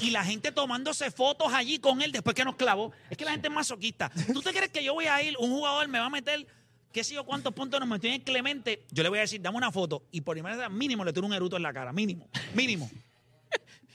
Y 0.00 0.10
la 0.10 0.24
gente 0.24 0.52
tomándose 0.52 1.10
fotos 1.10 1.52
allí 1.52 1.78
con 1.78 2.00
él 2.02 2.12
después 2.12 2.34
que 2.34 2.44
nos 2.44 2.56
clavó. 2.56 2.92
Es 3.10 3.16
que 3.16 3.24
la 3.24 3.32
gente 3.32 3.48
es 3.48 3.54
masoquista. 3.54 4.10
¿Tú 4.32 4.40
te 4.42 4.50
crees 4.50 4.70
que 4.70 4.84
yo 4.84 4.94
voy 4.94 5.06
a 5.06 5.22
ir, 5.22 5.34
un 5.38 5.50
jugador 5.50 5.88
me 5.88 5.98
va 5.98 6.06
a 6.06 6.10
meter, 6.10 6.46
qué 6.92 7.02
sé 7.02 7.14
yo, 7.14 7.24
cuántos 7.24 7.52
puntos 7.54 7.80
nos 7.80 7.88
metió 7.88 8.08
en 8.12 8.20
Clemente? 8.20 8.84
Yo 8.92 9.02
le 9.02 9.08
voy 9.08 9.18
a 9.18 9.22
decir, 9.22 9.40
dame 9.40 9.56
una 9.56 9.72
foto. 9.72 10.04
Y 10.12 10.20
por 10.20 10.34
primera 10.36 10.56
vez, 10.56 10.70
mínimo 10.70 11.04
le 11.04 11.12
tiro 11.12 11.26
un 11.26 11.32
eruto 11.34 11.56
en 11.56 11.62
la 11.64 11.72
cara. 11.72 11.92
Mínimo. 11.92 12.28
Mínimo. 12.54 12.88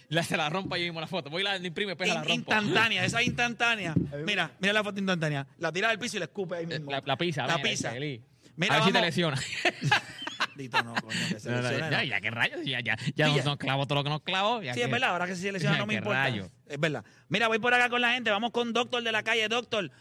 Le 0.09 0.23
se 0.23 0.37
la 0.37 0.49
rompa 0.49 0.77
yo 0.77 0.83
mismo 0.83 1.01
la 1.01 1.07
foto. 1.07 1.29
Voy 1.29 1.41
y 1.41 1.45
la 1.45 1.57
imprime, 1.57 1.95
pues 1.95 2.07
la 2.09 2.15
In- 2.15 2.19
rompo. 2.21 2.33
instantánea, 2.53 3.03
esa 3.05 3.21
instantánea. 3.23 3.93
Mira, 4.25 4.51
mira 4.59 4.73
la 4.73 4.83
foto 4.83 4.99
instantánea. 4.99 5.47
La 5.59 5.71
tira 5.71 5.89
del 5.89 5.99
piso 5.99 6.17
y 6.17 6.19
la 6.19 6.25
escupe 6.25 6.55
ahí 6.57 6.65
mismo. 6.67 6.91
La, 6.91 7.01
la 7.03 7.17
pizza. 7.17 7.45
La 7.47 7.57
mira, 7.57 7.69
pizza. 7.69 7.91
feliz. 7.91 8.21
Mira, 8.57 8.75
a 8.75 8.77
ver 8.77 8.85
si 8.87 8.93
te 8.93 9.01
lesiona. 9.01 9.37
Dito, 10.55 10.81
no, 10.83 10.93
coño, 10.95 11.09
que 11.29 11.39
se 11.39 11.49
No, 11.49 11.57
no, 11.57 11.61
lesione, 11.63 11.91
ya, 11.91 12.03
ya, 12.03 12.21
qué 12.21 12.31
rayos. 12.31 12.61
Ya, 12.63 12.79
ya, 12.79 12.95
ya 13.15 13.25
Sí, 13.27 13.31
nos, 13.33 13.35
ya. 13.35 13.43
nos 13.43 13.57
clavó 13.57 13.85
todo 13.87 13.95
lo 13.99 14.03
que 14.03 14.09
nos 14.09 14.21
clavó. 14.21 14.61
ya 14.61 14.73
Sí, 14.73 14.79
que- 14.79 14.85
es 14.85 14.91
verdad, 14.91 15.09
ahora 15.11 15.27
que 15.27 15.35
se 15.35 15.51
lesiona 15.51 15.77
no 15.77 15.85
me 15.85 15.93
Qué 15.93 15.97
importa. 15.97 16.23
rayo. 16.23 16.49
Es 16.67 16.79
verdad. 16.79 17.03
Mira, 17.27 17.47
voy 17.49 17.59
por 17.59 17.73
acá 17.73 17.89
con 17.89 17.99
la 18.01 18.13
gente, 18.13 18.29
vamos 18.31 18.51
con 18.51 18.71
Doctor 18.71 19.03
de 19.03 19.11
la 19.11 19.23
calle. 19.23 19.47
Doctor, 19.49 19.91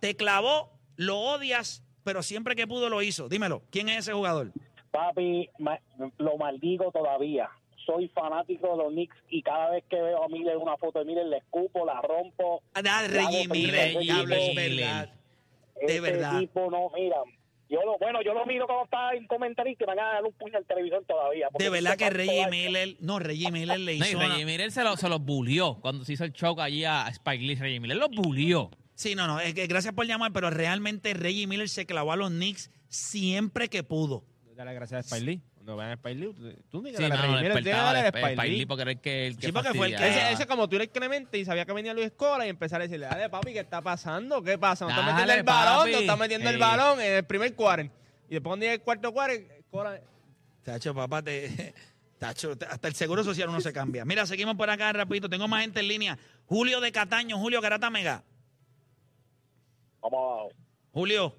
te 0.00 0.14
clavó, 0.14 0.72
lo 0.96 1.18
odias, 1.18 1.82
pero 2.04 2.22
siempre 2.22 2.54
que 2.54 2.66
pudo 2.66 2.88
lo 2.88 3.02
hizo. 3.02 3.28
Dímelo, 3.28 3.64
¿quién 3.70 3.88
es 3.88 3.98
ese 4.00 4.12
jugador? 4.12 4.52
Papi, 4.92 5.48
ma- 5.58 5.80
lo 6.18 6.36
maldigo 6.36 6.90
todavía. 6.92 7.48
Soy 7.86 8.08
fanático 8.08 8.72
de 8.72 8.76
los 8.82 8.92
Knicks 8.92 9.16
y 9.30 9.42
cada 9.42 9.70
vez 9.70 9.84
que 9.88 9.96
veo 9.96 10.24
a 10.24 10.28
Miller 10.28 10.56
una 10.56 10.76
foto 10.76 10.98
de 10.98 11.04
Miller 11.04 11.26
le 11.26 11.36
escupo, 11.38 11.86
la 11.86 12.02
rompo. 12.02 12.60
Ah, 12.74 12.80
hago 12.80 13.08
Reggie. 13.08 13.48
Miller, 13.48 13.98
diablo, 13.98 14.34
es 14.34 14.54
verdad. 14.54 15.08
De 15.80 15.86
ese 15.86 16.00
verdad. 16.00 16.38
tipo 16.40 16.70
no, 16.70 16.90
mira. 16.96 17.16
Yo 17.68 17.80
lo, 17.84 17.98
bueno, 17.98 18.22
yo 18.22 18.32
lo 18.32 18.46
miro 18.46 18.64
cuando 18.66 18.84
está 18.84 19.12
en 19.14 19.26
comentarista 19.26 19.82
y 19.84 19.86
me 19.88 19.94
van 19.96 20.04
a 20.04 20.12
dar 20.14 20.24
un 20.24 20.32
puño 20.34 20.56
al 20.56 20.64
televisor 20.64 21.04
todavía. 21.04 21.48
De 21.58 21.68
verdad 21.68 21.96
que 21.96 22.10
Reggie. 22.10 22.46
Miller, 22.48 22.96
no, 23.00 23.18
Reggie 23.18 23.50
Miller 23.50 23.78
le 23.80 23.96
No, 23.98 24.04
hizo. 24.06 24.12
y 24.12 24.14
una- 24.14 24.28
Reggie 24.28 24.44
Miller 24.46 24.70
se, 24.70 24.84
lo, 24.84 24.96
se 24.96 25.08
los 25.08 25.20
bulió 25.20 25.74
cuando 25.80 26.04
se 26.04 26.12
hizo 26.12 26.24
el 26.24 26.32
choke 26.32 26.60
allí 26.60 26.84
a 26.84 27.08
Spike 27.08 27.42
Lee. 27.44 27.54
Reggie 27.56 27.80
Miller 27.80 27.96
los 27.96 28.10
bulió. 28.10 28.70
Sí, 28.94 29.14
no, 29.16 29.26
no, 29.26 29.40
es 29.40 29.52
que 29.54 29.66
gracias 29.66 29.92
por 29.94 30.06
llamar, 30.06 30.32
pero 30.32 30.48
realmente 30.50 31.12
Reggie 31.12 31.46
Miller 31.48 31.68
se 31.68 31.86
clavó 31.86 32.12
a 32.12 32.16
los 32.16 32.30
Knicks 32.30 32.70
siempre 32.88 33.68
que 33.68 33.82
pudo. 33.82 34.24
Dale 34.54 34.72
gracias 34.72 35.12
a 35.12 35.16
Spike 35.16 35.30
Lee. 35.32 35.42
Cuando 35.66 35.78
vean 35.78 35.90
a 35.90 35.94
Spike 35.94 36.14
Lee, 36.14 36.56
tú- 36.70 36.80
ni 36.80 36.90
que 36.92 36.96
Sí, 36.96 37.02
dale 37.02 37.14
a 37.14 37.16
mano, 37.16 37.22
Reggie 37.32 37.36
Miller, 37.48 37.54
despertaba 37.54 37.82
dale 37.92 37.98
a 37.98 38.02
de 38.02 38.08
Spike 38.08 38.26
Spike 38.34 38.48
Lee. 38.52 38.58
Lee 38.58 38.66
porque 38.66 38.82
era 38.82 38.90
el 38.92 39.00
que, 39.00 39.26
el 39.26 39.36
que 39.36 39.46
Sí, 39.46 39.52
porque 39.52 39.74
fue 39.74 39.86
el 39.88 39.96
que-. 39.96 40.08
Ese, 40.08 40.32
ese 40.32 40.46
como 40.46 40.68
tú 40.68 40.76
eres 40.76 40.88
Clemente 40.90 41.38
y 41.38 41.44
sabía 41.44 41.64
que 41.66 41.72
venía 41.72 41.92
Luis 41.92 42.06
Escola 42.06 42.46
y 42.46 42.50
empezar 42.50 42.80
a 42.80 42.84
decirle, 42.84 43.06
dale 43.06 43.28
papi, 43.28 43.52
¿qué 43.52 43.58
está 43.58 43.82
pasando? 43.82 44.40
¿Qué 44.44 44.58
pasa? 44.58 44.84
No 44.84 44.90
está 44.92 45.02
Dale, 45.02 45.12
metiendo 45.12 45.32
el 45.34 45.42
balón, 45.42 45.90
no 45.90 45.98
está 45.98 46.16
metiendo 46.16 46.48
el 46.50 46.54
Ey. 46.54 46.60
balón 46.60 47.00
en 47.00 47.12
el 47.14 47.24
primer 47.24 47.52
quarter. 47.56 47.86
Y 48.28 48.34
después 48.34 48.42
cuando 48.50 48.62
llega 48.62 48.74
el 48.74 48.80
cuarto 48.82 49.12
quarter, 49.12 49.40
Escola... 49.58 50.00
Tacho, 50.62 50.94
papá, 50.94 51.20
te, 51.22 51.74
tacho, 52.18 52.56
te- 52.56 52.66
hasta 52.66 52.86
el 52.86 52.94
seguro 52.94 53.24
social 53.24 53.48
uno 53.48 53.60
se 53.60 53.72
cambia. 53.72 54.04
Mira, 54.04 54.24
seguimos 54.24 54.54
por 54.54 54.70
acá 54.70 54.92
rapidito. 54.92 55.28
Tengo 55.28 55.48
más 55.48 55.62
gente 55.62 55.80
en 55.80 55.88
línea. 55.88 56.16
Julio 56.44 56.80
de 56.80 56.92
Cataño, 56.92 57.38
Julio 57.38 57.60
Garata 57.60 57.90
Mega. 57.90 58.22
Vamos 60.00 60.18
abajo. 60.20 60.48
Julio, 60.92 61.34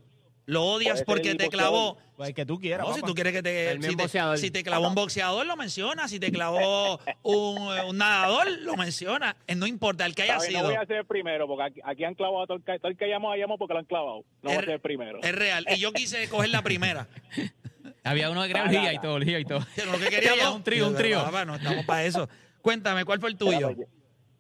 lo 0.47 0.63
odias 0.65 1.03
porque 1.03 1.29
el 1.31 1.37
te 1.37 1.49
clavó. 1.49 1.97
Pues 2.15 2.29
el 2.29 2.35
que 2.35 2.47
tú 2.47 2.59
quieras, 2.59 2.87
No, 2.87 2.93
si 2.95 3.01
papá. 3.01 3.07
tú 3.09 3.13
quieres 3.13 3.31
que 3.33 3.43
te. 3.43 3.69
El 3.71 3.83
Si 3.83 3.95
te, 3.95 4.01
boxeador. 4.03 4.37
si 4.39 4.49
te 4.49 4.63
clavó 4.63 4.87
un 4.87 4.95
boxeador, 4.95 5.45
lo 5.45 5.55
menciona. 5.55 6.07
Si 6.07 6.19
te 6.19 6.31
clavó 6.31 6.99
un, 7.21 7.61
un 7.87 7.97
nadador, 7.97 8.47
lo 8.61 8.75
menciona. 8.75 9.37
Eh, 9.45 9.53
No 9.53 9.67
importa, 9.67 10.03
el 10.07 10.15
que 10.15 10.23
haya 10.23 10.39
sido. 10.39 10.61
No 10.63 10.69
voy 10.69 10.75
a 10.77 10.85
ser 10.87 10.97
el 10.97 11.05
primero, 11.05 11.45
porque 11.47 11.63
aquí, 11.65 11.79
aquí 11.83 12.03
han 12.05 12.15
clavado 12.15 12.41
a 12.41 12.47
todo 12.47 12.57
el 12.57 12.63
que, 12.63 12.79
todo 12.79 12.87
el 12.89 12.97
que 12.97 13.07
llamó, 13.07 13.35
llamó 13.35 13.59
porque 13.59 13.75
lo 13.75 13.81
han 13.81 13.85
clavado. 13.85 14.23
No 14.41 14.49
voy 14.49 14.53
a 14.53 14.55
Es- 14.55 14.65
ser 14.65 14.73
el 14.73 14.79
primero. 14.81 15.19
Es 15.21 15.35
real. 15.35 15.65
Y 15.69 15.77
yo 15.77 15.91
quise 15.93 16.27
coger 16.27 16.49
la 16.49 16.63
primera. 16.63 17.07
Había 18.03 18.29
uno 18.31 18.41
que 18.43 18.47
quería 18.47 18.63
Dale, 18.63 18.77
orgía 18.77 18.93
y 18.93 18.99
todo, 18.99 19.13
orgía 19.13 19.39
y 19.39 19.45
todo. 19.45 19.59
Pero 19.75 19.91
lo 19.91 19.99
que 19.99 20.07
quería 20.07 20.31
yo. 20.41 20.55
Un 20.55 20.63
trío, 20.63 20.87
un 20.87 20.95
trío. 20.95 21.23
Papá, 21.23 21.45
no 21.45 21.55
estamos 21.55 21.85
para 21.85 22.05
eso. 22.05 22.27
Cuéntame, 22.61 23.03
¿cuál 23.05 23.19
fue 23.19 23.29
el 23.29 23.37
tuyo? 23.37 23.75
Pues, 23.75 23.87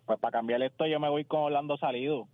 pues 0.05 0.19
para 0.19 0.31
cambiar 0.31 0.61
esto 0.63 0.87
yo 0.87 0.99
me 0.99 1.09
voy 1.09 1.25
con 1.25 1.41
Orlando 1.41 1.77
Salido. 1.77 2.27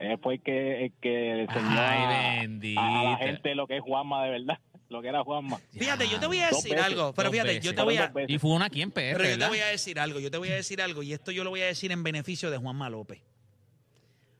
Él 0.00 0.18
fue 0.22 0.34
el 0.34 0.42
que, 0.42 0.84
el 0.86 0.92
que 1.00 1.42
enseñó 1.42 1.68
Ay, 1.68 2.76
a- 2.76 3.02
la 3.10 3.16
gente 3.18 3.54
lo 3.54 3.66
que 3.66 3.76
es 3.76 3.82
Juanma 3.82 4.24
de 4.24 4.30
verdad, 4.30 4.58
lo 4.88 5.02
que 5.02 5.08
era 5.08 5.22
Juanma. 5.22 5.58
Fíjate, 5.72 6.08
yo 6.08 6.18
te 6.18 6.26
voy 6.26 6.38
a 6.38 6.48
decir 6.48 6.70
veces, 6.72 6.86
algo. 6.86 7.12
Pero 7.14 7.30
fíjate, 7.30 7.60
yo 7.60 7.74
te 7.74 7.82
voy 7.82 7.96
a. 7.98 8.10
Y 8.26 8.38
fue 8.38 8.50
una 8.52 8.64
aquí 8.64 8.80
en 8.82 8.90
PR, 8.90 9.16
Pero 9.18 9.28
yo 9.30 9.38
te 9.38 9.48
voy 9.48 9.58
a 9.60 9.66
decir 9.66 10.00
algo, 10.00 10.18
yo 10.18 10.30
te 10.30 10.38
voy 10.38 10.48
a 10.48 10.54
decir 10.54 10.80
algo, 10.80 11.02
y 11.02 11.12
esto 11.12 11.30
yo 11.30 11.44
lo 11.44 11.50
voy 11.50 11.60
a 11.60 11.66
decir 11.66 11.92
en 11.92 12.02
beneficio 12.02 12.50
de 12.50 12.56
Juanma 12.56 12.88
López. 12.88 13.20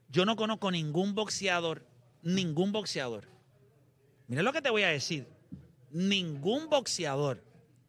Yo 0.09 0.25
no 0.25 0.35
conozco 0.35 0.71
ningún 0.71 1.15
boxeador, 1.15 1.87
ningún 2.23 2.73
boxeador. 2.73 3.29
Mira 4.27 4.43
lo 4.43 4.53
que 4.53 4.63
te 4.63 4.71
voy 4.71 4.83
a 4.83 4.89
decir. 4.89 5.29
Ningún 5.93 6.69
boxeador 6.71 7.45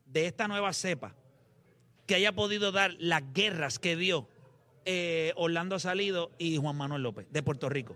de 0.08 0.26
esta 0.26 0.48
nueva 0.48 0.74
cepa 0.74 1.16
que 2.06 2.16
haya 2.16 2.32
podido 2.34 2.72
dar 2.72 2.96
las 3.00 3.22
guerras 3.34 3.80
que 3.80 3.96
dio 3.96 4.28
eh, 4.86 5.34
Orlando 5.36 5.80
Salido 5.80 6.32
y 6.38 6.58
Juan 6.58 6.76
Manuel 6.76 7.04
López 7.04 7.28
de 7.32 7.44
Puerto 7.44 7.70
Rico. 7.70 7.96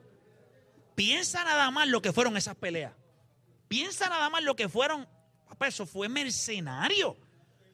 Piensa 0.96 1.44
nada 1.44 1.70
más 1.72 1.88
lo 1.88 2.02
que 2.02 2.14
fueron 2.14 2.38
esas 2.38 2.56
peleas. 2.56 2.94
Piensa 3.68 4.10
nada 4.10 4.30
más 4.30 4.44
lo 4.44 4.56
que 4.56 4.70
fueron. 4.70 5.08
Papá, 5.48 5.68
eso 5.68 5.86
fue 5.86 6.10
mercenario. 6.10 7.18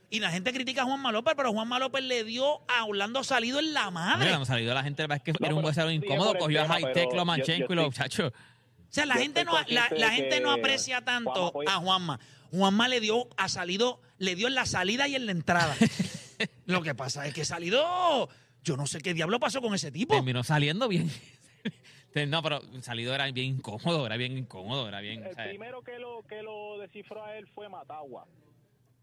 Y 0.09 0.19
la 0.19 0.29
gente 0.29 0.51
critica 0.51 0.81
a 0.81 0.85
Juanma 0.85 1.11
López, 1.11 1.35
pero 1.37 1.53
Juanma 1.53 1.79
López 1.79 2.03
le 2.03 2.25
dio 2.25 2.61
a 2.67 2.83
Orlando 2.85 3.23
Salido 3.23 3.59
en 3.59 3.73
la 3.73 3.91
madre. 3.91 4.25
Mira, 4.25 4.31
cuando 4.31 4.45
salió 4.45 4.73
la 4.73 4.83
gente, 4.83 5.03
es 5.03 5.21
que 5.21 5.31
era 5.39 5.55
un 5.55 5.73
sí, 5.73 5.81
incómodo, 5.95 6.35
cogió 6.37 6.59
a 6.59 6.63
tema, 6.63 6.73
High 6.75 6.83
pero 6.83 6.93
Tech, 6.93 7.13
lo 7.13 7.25
Manchenko 7.25 7.71
y 7.71 7.75
los 7.77 7.85
muchachos. 7.85 8.33
O 8.33 8.93
sea, 8.93 9.05
la 9.05 9.15
gente 9.15 9.45
no, 9.45 9.53
la, 9.67 10.09
gente 10.09 10.41
no 10.41 10.51
aprecia 10.51 11.01
tanto 11.01 11.51
Juanma 11.51 11.71
a 11.71 11.77
Juanma. 11.77 12.19
Juanma 12.51 12.87
le 12.89 12.99
dio 12.99 13.29
a 13.37 13.47
Salido, 13.47 14.01
le 14.17 14.35
dio 14.35 14.47
en 14.49 14.55
la 14.55 14.65
salida 14.65 15.07
y 15.07 15.15
en 15.15 15.25
la 15.25 15.31
entrada. 15.31 15.75
Lo 16.65 16.81
que 16.81 16.93
pasa 16.93 17.25
es 17.25 17.33
que 17.33 17.45
Salido, 17.45 18.27
yo 18.63 18.77
no 18.77 18.87
sé 18.87 18.99
qué 19.01 19.13
diablo 19.13 19.39
pasó 19.39 19.61
con 19.61 19.73
ese 19.73 19.91
tipo. 19.91 20.13
Terminó 20.13 20.43
saliendo 20.43 20.87
bien. 20.87 21.09
No, 22.27 22.43
pero 22.43 22.61
salido 22.81 23.15
era 23.15 23.31
bien 23.31 23.55
incómodo, 23.55 24.05
era 24.05 24.17
bien 24.17 24.37
incómodo, 24.37 24.85
era 24.89 24.99
bien. 24.99 25.23
El 25.23 25.33
primero 25.33 25.81
que 25.81 25.97
lo, 25.97 26.23
que 26.27 26.43
lo 26.43 26.77
descifró 26.77 27.23
a 27.23 27.37
él 27.37 27.47
fue 27.55 27.69
Matagua. 27.69 28.27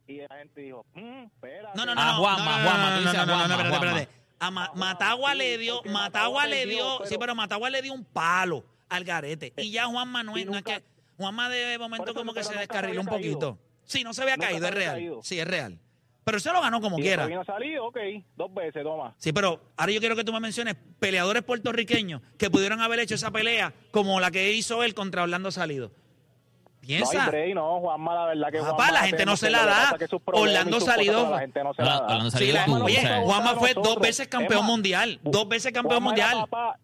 Y 0.06 0.18
la 0.18 0.36
gente 0.36 0.60
dijo, 0.60 0.84
mm, 0.94 1.24
espera. 1.24 1.70
No, 1.74 1.86
no, 1.86 1.94
no. 1.94 2.00
A 2.02 2.04
no, 2.04 2.18
Juanma, 2.18 2.44
no, 2.44 2.58
no, 2.58 2.68
Juanma, 2.68 2.90
no, 2.90 2.96
tú 2.98 3.04
no, 3.04 3.10
dices 3.10 3.14
no, 3.14 3.22
a 3.22 3.24
no, 3.24 3.32
no, 3.32 3.54
Juanma, 3.54 3.62
espérate, 3.62 3.86
espérate. 4.02 4.08
A 4.40 4.50
Ma- 4.50 4.72
Matagua 4.74 5.34
le 5.34 5.58
dio, 5.58 5.82
Matagua 5.84 6.46
le 6.46 6.66
dio, 6.66 7.00
sí, 7.06 7.16
pero 7.18 7.34
Matagua 7.34 7.70
le 7.70 7.80
dio 7.80 7.94
un 7.94 8.04
palo 8.04 8.64
al 8.90 9.04
garete. 9.04 9.54
Y 9.56 9.70
ya 9.70 9.86
Juanma 9.86 10.22
no 10.22 10.36
es, 10.36 10.44
no 10.46 10.56
es 10.58 10.62
que, 10.62 10.82
Juanma 11.16 11.48
de 11.48 11.78
momento 11.78 12.14
como 12.14 12.34
que 12.34 12.44
se 12.44 12.54
descarriló 12.58 13.00
un 13.00 13.06
poquito. 13.06 13.58
Sí, 13.84 14.04
no 14.04 14.12
se 14.12 14.20
había 14.20 14.36
Nunca 14.36 14.50
caído, 14.50 14.68
es 14.68 14.74
real. 14.74 15.18
Sí, 15.22 15.40
es 15.40 15.46
real. 15.48 15.78
Pero 16.28 16.40
se 16.40 16.52
lo 16.52 16.60
ganó 16.60 16.78
como 16.82 16.98
Y 16.98 17.02
quiera. 17.02 17.24
vino 17.24 17.40
a 17.40 17.44
salir, 17.46 17.78
ok, 17.78 17.96
dos 18.36 18.52
veces, 18.52 18.82
toma. 18.82 19.14
Sí, 19.16 19.32
pero 19.32 19.62
ahora 19.78 19.92
yo 19.92 19.98
quiero 20.00 20.14
que 20.14 20.24
tú 20.24 20.32
me 20.34 20.40
menciones 20.40 20.76
peleadores 20.98 21.42
puertorriqueños 21.42 22.20
que 22.36 22.50
pudieron 22.50 22.82
haber 22.82 22.98
hecho 23.00 23.14
esa 23.14 23.30
pelea 23.30 23.72
como 23.92 24.20
la 24.20 24.30
que 24.30 24.52
hizo 24.52 24.82
él 24.84 24.92
contra 24.92 25.22
Orlando 25.22 25.50
Salido. 25.50 25.88
No 25.88 26.80
Piensa. 26.82 27.24
hay 27.24 27.28
break, 27.30 27.54
no, 27.54 27.80
Juanma, 27.80 28.14
la 28.14 28.24
verdad 28.26 28.48
que 28.52 28.58
Papá, 28.60 28.92
la 28.92 29.00
gente 29.04 29.24
no 29.24 29.38
se 29.38 29.48
la 29.48 29.64
da. 29.64 29.96
Orlando 30.32 30.80
Salido. 30.80 31.30
La 31.30 31.38
gente 31.40 31.64
no 31.64 31.72
se 31.72 31.82
la 31.82 32.00
da. 32.00 32.20
Sí, 32.24 32.30
Salido 32.30 32.54
la- 32.54 32.84
oye, 32.84 33.20
Juanma 33.24 33.54
fue 33.54 33.70
nosotros. 33.70 33.84
dos 33.94 33.98
veces 34.00 34.28
campeón 34.28 34.60
más, 34.60 34.68
mundial. 34.70 35.20
Dos 35.22 35.48
veces 35.48 35.72
campeón 35.72 36.02
Juanma 36.02 36.14
era 36.14 36.26
mundial. 36.34 36.48
papá- 36.50 36.78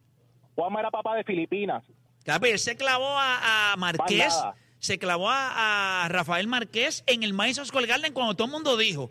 Juanma 0.54 0.80
era 0.80 0.90
papá 0.90 1.16
de 1.16 1.24
Filipinas. 1.24 1.84
Capi, 2.24 2.48
él 2.48 2.58
se 2.58 2.76
clavó 2.76 3.18
a, 3.18 3.72
a 3.72 3.76
Marqués, 3.76 4.26
Más 4.26 4.38
nada. 4.38 4.54
Se 4.84 4.98
clavó 4.98 5.30
a, 5.30 6.04
a 6.04 6.08
Rafael 6.10 6.46
Marqués 6.46 7.04
en 7.06 7.22
el 7.22 7.32
Madison 7.32 7.64
Square 7.64 7.86
Garden 7.86 8.12
cuando 8.12 8.34
todo 8.34 8.44
el 8.46 8.52
mundo 8.52 8.76
dijo, 8.76 9.10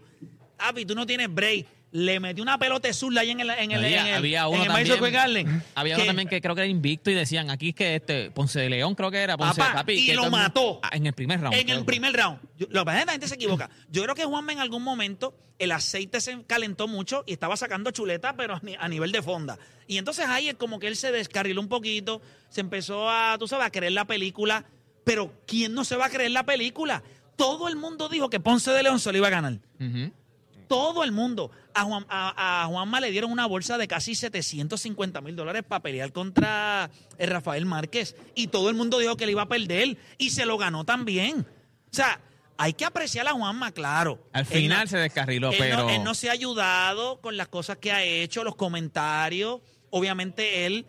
Capi, 0.57 0.85
tú 0.85 0.93
no 0.93 1.05
tienes 1.07 1.33
break. 1.33 1.65
Le 1.91 2.19
metió 2.19 2.41
una 2.43 2.57
pelota 2.59 2.89
azul 2.89 3.15
ahí 3.17 3.29
en 3.31 3.39
el, 3.39 3.49
en 3.51 3.71
el, 3.71 3.83
había, 3.85 4.01
en 4.01 4.07
el, 4.07 4.13
había 4.15 4.47
uno 4.47 4.57
en 4.57 4.63
el 4.65 4.69
Madison 4.69 4.95
Square 4.97 5.13
también, 5.13 5.45
Garden. 5.45 5.63
había 5.75 5.95
que- 5.95 6.01
uno 6.01 6.07
también 6.07 6.27
que 6.27 6.41
creo 6.41 6.55
que 6.55 6.61
era 6.61 6.67
invicto 6.67 7.09
y 7.11 7.13
decían 7.15 7.49
aquí 7.51 7.69
es 7.69 7.75
que 7.75 7.95
este 7.95 8.29
Ponce 8.31 8.59
de 8.59 8.69
León 8.69 8.93
creo 8.95 9.09
que 9.11 9.17
era 9.19 9.35
Ponce 9.37 9.59
Papá, 9.59 9.73
Capi, 9.73 9.93
y 9.93 10.05
que 10.07 10.13
lo 10.15 10.29
mató. 10.29 10.79
Ah, 10.83 10.89
en 10.93 11.05
el 11.07 11.13
primer 11.13 11.39
round. 11.41 11.55
En 11.55 11.69
el 11.69 11.85
primer 11.85 12.13
round. 12.15 12.39
Yo- 12.57 12.67
lo 12.69 12.81
que 12.81 12.85
pasa 12.85 12.97
es 12.97 13.01
que 13.01 13.05
la 13.07 13.11
gente 13.13 13.27
se 13.27 13.35
equivoca. 13.35 13.69
Yo 13.89 14.03
creo 14.03 14.15
que 14.15 14.25
Juanma 14.25 14.51
en 14.53 14.59
algún 14.59 14.81
momento 14.83 15.35
el 15.59 15.71
aceite 15.71 16.19
se 16.21 16.43
calentó 16.45 16.87
mucho 16.87 17.23
y 17.27 17.33
estaba 17.33 17.57
sacando 17.57 17.89
chuleta, 17.91 18.35
pero 18.35 18.55
a 18.55 18.59
ni- 18.63 18.75
a 18.75 18.87
nivel 18.87 19.11
de 19.11 19.21
fonda. 19.23 19.57
Y 19.87 19.97
entonces 19.97 20.25
ahí 20.27 20.49
es 20.49 20.55
como 20.55 20.79
que 20.79 20.87
él 20.87 20.95
se 20.95 21.11
descarriló 21.11 21.61
un 21.61 21.67
poquito, 21.67 22.21
se 22.49 22.61
empezó 22.61 23.09
a, 23.09 23.37
tú 23.39 23.47
sabes, 23.47 23.67
a 23.67 23.71
creer 23.71 23.91
la 23.93 24.05
película. 24.05 24.65
Pero 25.03 25.33
¿quién 25.45 25.73
no 25.73 25.83
se 25.85 25.95
va 25.95 26.05
a 26.05 26.09
creer 26.09 26.31
la 26.31 26.43
película? 26.45 27.03
Todo 27.35 27.67
el 27.67 27.75
mundo 27.75 28.09
dijo 28.09 28.29
que 28.29 28.39
Ponce 28.39 28.71
de 28.71 28.83
León 28.83 28.99
se 28.99 29.11
lo 29.11 29.17
iba 29.17 29.27
a 29.27 29.31
ganar. 29.31 29.59
Todo 30.67 31.03
el 31.03 31.11
mundo. 31.11 31.51
A, 31.73 31.83
Juan, 31.83 32.05
a, 32.09 32.63
a 32.63 32.67
Juanma 32.67 32.99
le 32.99 33.11
dieron 33.11 33.31
una 33.31 33.45
bolsa 33.45 33.77
de 33.77 33.87
casi 33.87 34.15
750 34.15 35.21
mil 35.21 35.35
dólares 35.35 35.63
para 35.67 35.81
pelear 35.83 36.11
contra 36.13 36.89
el 37.17 37.29
Rafael 37.29 37.65
Márquez. 37.65 38.15
Y 38.33 38.47
todo 38.47 38.69
el 38.69 38.75
mundo 38.75 38.97
dijo 38.99 39.17
que 39.17 39.25
le 39.25 39.33
iba 39.33 39.43
a 39.43 39.47
perder. 39.49 39.97
Y 40.17 40.29
se 40.31 40.45
lo 40.45 40.57
ganó 40.57 40.85
también. 40.85 41.41
O 41.41 41.95
sea, 41.95 42.19
hay 42.57 42.73
que 42.73 42.85
apreciar 42.85 43.27
a 43.27 43.31
Juanma, 43.33 43.71
claro. 43.71 44.25
Al 44.31 44.45
final 44.45 44.85
no- 44.85 44.87
se 44.87 44.97
descarriló, 44.97 45.51
él 45.51 45.57
pero 45.59 45.77
No, 45.83 45.89
él 45.89 46.03
no 46.03 46.13
se 46.15 46.29
ha 46.29 46.33
ayudado 46.33 47.19
con 47.21 47.35
las 47.37 47.49
cosas 47.49 47.77
que 47.77 47.91
ha 47.91 48.03
hecho, 48.03 48.43
los 48.43 48.55
comentarios. 48.55 49.61
Obviamente 49.89 50.65
él, 50.65 50.85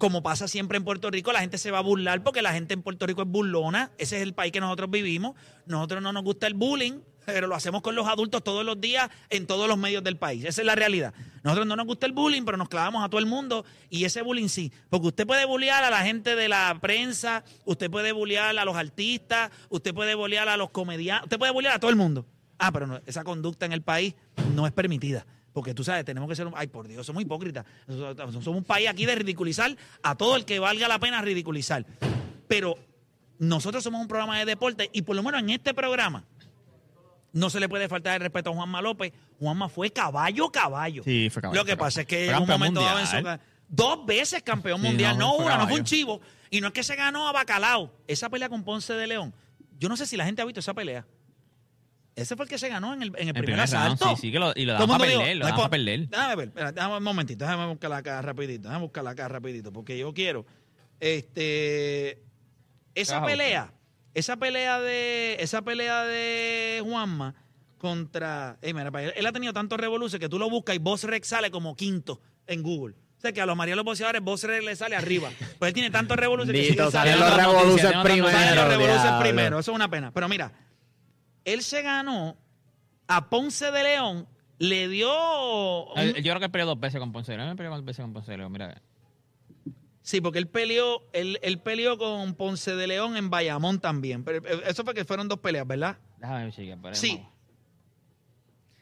como 0.00 0.22
pasa 0.22 0.48
siempre 0.48 0.78
en 0.78 0.84
Puerto 0.84 1.10
Rico, 1.10 1.30
la 1.30 1.40
gente 1.40 1.58
se 1.58 1.70
va 1.70 1.76
a 1.76 1.82
burlar 1.82 2.22
porque 2.22 2.40
la 2.40 2.54
gente 2.54 2.72
en 2.72 2.82
Puerto 2.82 3.06
Rico 3.06 3.20
es 3.20 3.28
burlona. 3.28 3.90
Ese 3.98 4.16
es 4.16 4.22
el 4.22 4.32
país 4.32 4.50
que 4.50 4.58
nosotros 4.58 4.90
vivimos. 4.90 5.36
Nosotros 5.66 6.02
no 6.02 6.10
nos 6.10 6.24
gusta 6.24 6.46
el 6.46 6.54
bullying, 6.54 7.00
pero 7.26 7.46
lo 7.46 7.54
hacemos 7.54 7.82
con 7.82 7.94
los 7.94 8.08
adultos 8.08 8.42
todos 8.42 8.64
los 8.64 8.80
días 8.80 9.10
en 9.28 9.46
todos 9.46 9.68
los 9.68 9.76
medios 9.76 10.02
del 10.02 10.16
país. 10.16 10.46
Esa 10.46 10.62
es 10.62 10.66
la 10.66 10.74
realidad. 10.74 11.12
Nosotros 11.42 11.66
no 11.66 11.76
nos 11.76 11.84
gusta 11.84 12.06
el 12.06 12.12
bullying, 12.12 12.44
pero 12.46 12.56
nos 12.56 12.70
clavamos 12.70 13.04
a 13.04 13.10
todo 13.10 13.18
el 13.18 13.26
mundo 13.26 13.66
y 13.90 14.06
ese 14.06 14.22
bullying 14.22 14.48
sí. 14.48 14.72
Porque 14.88 15.08
usted 15.08 15.26
puede 15.26 15.44
bullear 15.44 15.84
a 15.84 15.90
la 15.90 16.02
gente 16.02 16.34
de 16.34 16.48
la 16.48 16.78
prensa, 16.80 17.44
usted 17.66 17.90
puede 17.90 18.12
bullear 18.12 18.58
a 18.58 18.64
los 18.64 18.76
artistas, 18.76 19.50
usted 19.68 19.92
puede 19.92 20.14
bullear 20.14 20.48
a 20.48 20.56
los 20.56 20.70
comediantes, 20.70 21.24
usted 21.24 21.38
puede 21.38 21.52
bullear 21.52 21.74
a 21.74 21.78
todo 21.78 21.90
el 21.90 21.96
mundo. 21.96 22.24
Ah, 22.58 22.72
pero 22.72 22.86
no, 22.86 23.02
esa 23.04 23.22
conducta 23.22 23.66
en 23.66 23.72
el 23.74 23.82
país 23.82 24.14
no 24.54 24.66
es 24.66 24.72
permitida. 24.72 25.26
Porque 25.52 25.74
tú 25.74 25.82
sabes, 25.82 26.04
tenemos 26.04 26.28
que 26.28 26.36
ser. 26.36 26.46
un- 26.46 26.54
Ay, 26.56 26.68
por 26.68 26.86
Dios, 26.86 27.04
somos 27.04 27.22
hipócritas. 27.22 27.64
Somos 27.88 28.46
un 28.48 28.64
país 28.64 28.88
aquí 28.88 29.04
de 29.06 29.14
ridiculizar 29.16 29.76
a 30.02 30.14
todo 30.14 30.36
el 30.36 30.44
que 30.44 30.58
valga 30.58 30.86
la 30.88 30.98
pena 30.98 31.20
ridiculizar. 31.22 31.84
Pero 32.46 32.76
nosotros 33.38 33.82
somos 33.82 34.00
un 34.00 34.08
programa 34.08 34.38
de 34.38 34.44
deporte 34.44 34.90
y 34.92 35.02
por 35.02 35.16
lo 35.16 35.22
menos 35.22 35.40
en 35.40 35.50
este 35.50 35.74
programa 35.74 36.24
no 37.32 37.48
se 37.48 37.60
le 37.60 37.68
puede 37.68 37.88
faltar 37.88 38.14
el 38.14 38.20
respeto 38.20 38.50
a 38.50 38.54
Juanma 38.54 38.82
López. 38.82 39.12
Juanma 39.38 39.68
fue 39.68 39.90
caballo, 39.90 40.50
caballo. 40.50 41.02
Sí, 41.04 41.30
fue 41.30 41.42
caballo, 41.42 41.60
Lo 41.60 41.64
que 41.64 41.76
pasa 41.76 42.02
es 42.02 42.06
que 42.06 42.28
en 42.30 42.36
un 42.38 42.46
momento 42.48 42.80
dado 42.80 42.98
en 43.00 43.06
su 43.06 43.40
Dos 43.72 44.04
veces 44.04 44.42
campeón 44.42 44.80
Sí, 44.80 44.86
mundial, 44.88 45.16
no, 45.16 45.38
no, 45.38 45.44
una, 45.44 45.56
no 45.58 45.68
fue 45.68 45.78
un 45.78 45.84
chivo. 45.84 46.20
Y 46.50 46.60
no 46.60 46.68
es 46.68 46.72
que 46.72 46.82
se 46.82 46.96
ganó 46.96 47.28
a 47.28 47.32
Bacalao. 47.32 47.92
Esa 48.08 48.28
pelea 48.28 48.48
con 48.48 48.64
Ponce 48.64 48.92
de 48.94 49.06
León. 49.06 49.32
Yo 49.78 49.88
no 49.88 49.96
sé 49.96 50.06
si 50.06 50.16
la 50.16 50.24
gente 50.24 50.42
ha 50.42 50.44
visto 50.44 50.58
esa 50.58 50.74
pelea. 50.74 51.06
Ese 52.20 52.36
fue 52.36 52.44
el 52.44 52.48
que 52.48 52.58
se 52.58 52.68
ganó 52.68 52.92
en 52.94 53.02
el, 53.02 53.08
en 53.16 53.28
el 53.28 53.36
El 53.36 53.42
primer, 53.44 53.44
primer 53.64 53.70
round, 53.70 53.94
asalto. 53.94 54.16
sí, 54.16 54.20
sí, 54.22 54.32
que 54.32 54.38
lo- 54.38 54.52
y 54.54 54.64
lo 54.64 54.74
para 54.74 55.04
dijo, 55.06 55.20
perder, 55.20 55.36
lo 55.36 55.48
para 55.48 55.68
perder. 55.70 56.08
Déjame 56.08 56.36
ver, 56.36 56.48
espera, 56.48 56.72
déjame 56.72 56.96
un 56.98 57.02
momentito, 57.02 57.44
déjame 57.44 57.66
buscar 57.66 57.92
acá 57.92 58.22
rapidito, 58.22 58.68
déjame 58.68 58.82
buscarla 58.84 59.10
acá 59.10 59.28
rapidito, 59.28 59.72
porque 59.72 59.98
yo 59.98 60.12
quiero, 60.14 60.44
este, 61.00 62.22
esa 62.94 63.24
pelea, 63.24 63.72
esa 64.14 64.36
pelea 64.36 64.80
de, 64.80 65.36
esa 65.40 65.62
pelea 65.62 66.04
de 66.04 66.82
Juanma 66.84 67.34
contra, 67.78 68.58
ey, 68.62 68.74
mira, 68.74 68.90
pa, 68.90 69.02
él, 69.02 69.12
él 69.16 69.26
ha 69.26 69.32
tenido 69.32 69.52
tantos 69.52 69.78
revoluciones 69.78 70.20
que 70.20 70.28
tú 70.28 70.38
lo 70.38 70.50
buscas 70.50 70.76
y 70.76 70.78
Boss 70.78 71.04
Rex 71.04 71.28
sale 71.28 71.50
como 71.50 71.74
quinto 71.76 72.20
en 72.46 72.62
Google. 72.62 72.94
O 73.16 73.20
sea 73.20 73.32
que 73.32 73.40
a 73.42 73.46
los 73.46 73.54
María 73.56 73.76
los 73.76 73.84
boxeadores 73.84 74.22
Boss 74.22 74.44
Rex 74.44 74.64
le 74.64 74.74
sale 74.76 74.96
arriba. 74.96 75.30
Pues 75.58 75.68
él 75.68 75.74
tiene 75.74 75.90
tantos 75.90 76.16
revoluciones 76.16 76.66
sigue 76.66 76.90
salen 76.90 77.20
los 77.20 77.28
otra 77.32 77.44
primero. 78.02 78.30
Salen 78.30 78.56
los 78.56 78.68
revoluciones 78.68 79.20
primero, 79.20 79.58
eso 79.58 79.70
es 79.72 79.74
una 79.76 79.90
pena. 79.90 80.10
Pero 80.12 80.26
mira, 80.28 80.52
él 81.44 81.62
se 81.62 81.82
ganó 81.82 82.36
a 83.06 83.28
Ponce 83.28 83.70
de 83.70 83.82
León, 83.82 84.28
le 84.58 84.88
dio... 84.88 85.10
un- 85.94 86.14
Yo 86.14 86.22
creo 86.32 86.40
que 86.40 86.48
peleó 86.48 86.66
dos 86.66 86.78
veces 86.80 87.00
con 87.00 87.12
Ponce 87.12 87.32
de 87.32 87.38
León. 87.38 87.50
Él 87.50 87.56
peleó 87.56 87.72
dos 87.74 87.84
veces 87.84 88.02
con 88.04 88.12
Ponce 88.12 88.30
de 88.32 88.38
León, 88.38 88.52
mira. 88.52 88.80
Sí, 90.02 90.20
porque 90.20 90.38
él 90.38 90.48
peleó, 90.48 91.02
él, 91.12 91.38
él 91.42 91.58
peleó 91.60 91.98
con 91.98 92.34
Ponce 92.34 92.74
de 92.74 92.86
León 92.86 93.16
en 93.16 93.30
Bayamón 93.30 93.80
también. 93.80 94.24
Pero 94.24 94.38
eh, 94.46 94.62
eso 94.66 94.82
fue 94.84 94.94
que 94.94 95.04
fueron 95.04 95.28
dos 95.28 95.38
peleas, 95.40 95.66
¿verdad? 95.66 95.98
Déjame 96.18 96.44
ver, 96.44 96.52
chica, 96.54 96.78
Sí. 96.94 97.22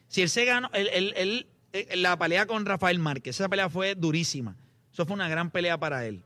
Si 0.07 0.21
él 0.21 0.29
se 0.29 0.45
ganó, 0.45 0.69
él, 0.73 0.89
él- 0.91 1.13
él, 1.17 1.47
eh, 1.73 1.95
la 1.97 2.17
pelea 2.17 2.45
con 2.47 2.65
Rafael 2.65 2.97
Márquez, 2.99 3.35
esa 3.39 3.47
pelea 3.49 3.69
fue 3.69 3.95
durísima. 3.95 4.55
Eso 4.91 5.05
fue 5.05 5.13
una 5.13 5.29
gran 5.29 5.51
pelea 5.51 5.77
para 5.77 6.05
él. 6.05 6.23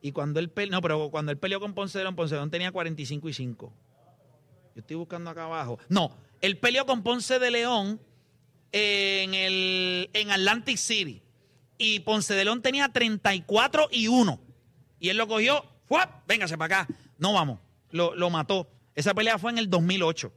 Y 0.00 0.12
cuando 0.12 0.40
él 0.40 0.50
peleó, 0.50 0.72
no, 0.72 0.80
pero 0.82 1.10
cuando 1.10 1.30
él 1.32 1.38
peleó 1.38 1.60
con 1.60 1.74
Ponce 1.74 1.98
de 1.98 2.04
León, 2.04 2.16
Ponce 2.16 2.34
de 2.34 2.40
León 2.40 2.50
tenía 2.50 2.72
45 2.72 3.28
y 3.28 3.32
5. 3.32 3.72
Yo 4.76 4.80
estoy 4.80 4.96
buscando 4.96 5.30
acá 5.30 5.44
abajo. 5.44 5.78
No, 5.88 6.14
él 6.42 6.58
peleó 6.58 6.84
con 6.84 7.02
Ponce 7.02 7.38
de 7.38 7.50
León 7.50 7.98
en, 8.72 9.32
el, 9.32 10.10
en 10.12 10.30
Atlantic 10.30 10.76
City. 10.76 11.22
Y 11.78 12.00
Ponce 12.00 12.34
de 12.34 12.44
León 12.44 12.60
tenía 12.60 12.90
34 12.90 13.88
y 13.90 14.08
1. 14.08 14.38
Y 15.00 15.08
él 15.08 15.16
lo 15.16 15.26
cogió, 15.26 15.64
¡fuap! 15.86 16.28
véngase 16.28 16.58
para 16.58 16.82
acá. 16.82 16.94
No 17.16 17.32
vamos, 17.32 17.58
lo, 17.90 18.14
lo 18.14 18.28
mató. 18.28 18.68
Esa 18.94 19.14
pelea 19.14 19.38
fue 19.38 19.50
en 19.50 19.56
el 19.56 19.70
2008. 19.70 20.30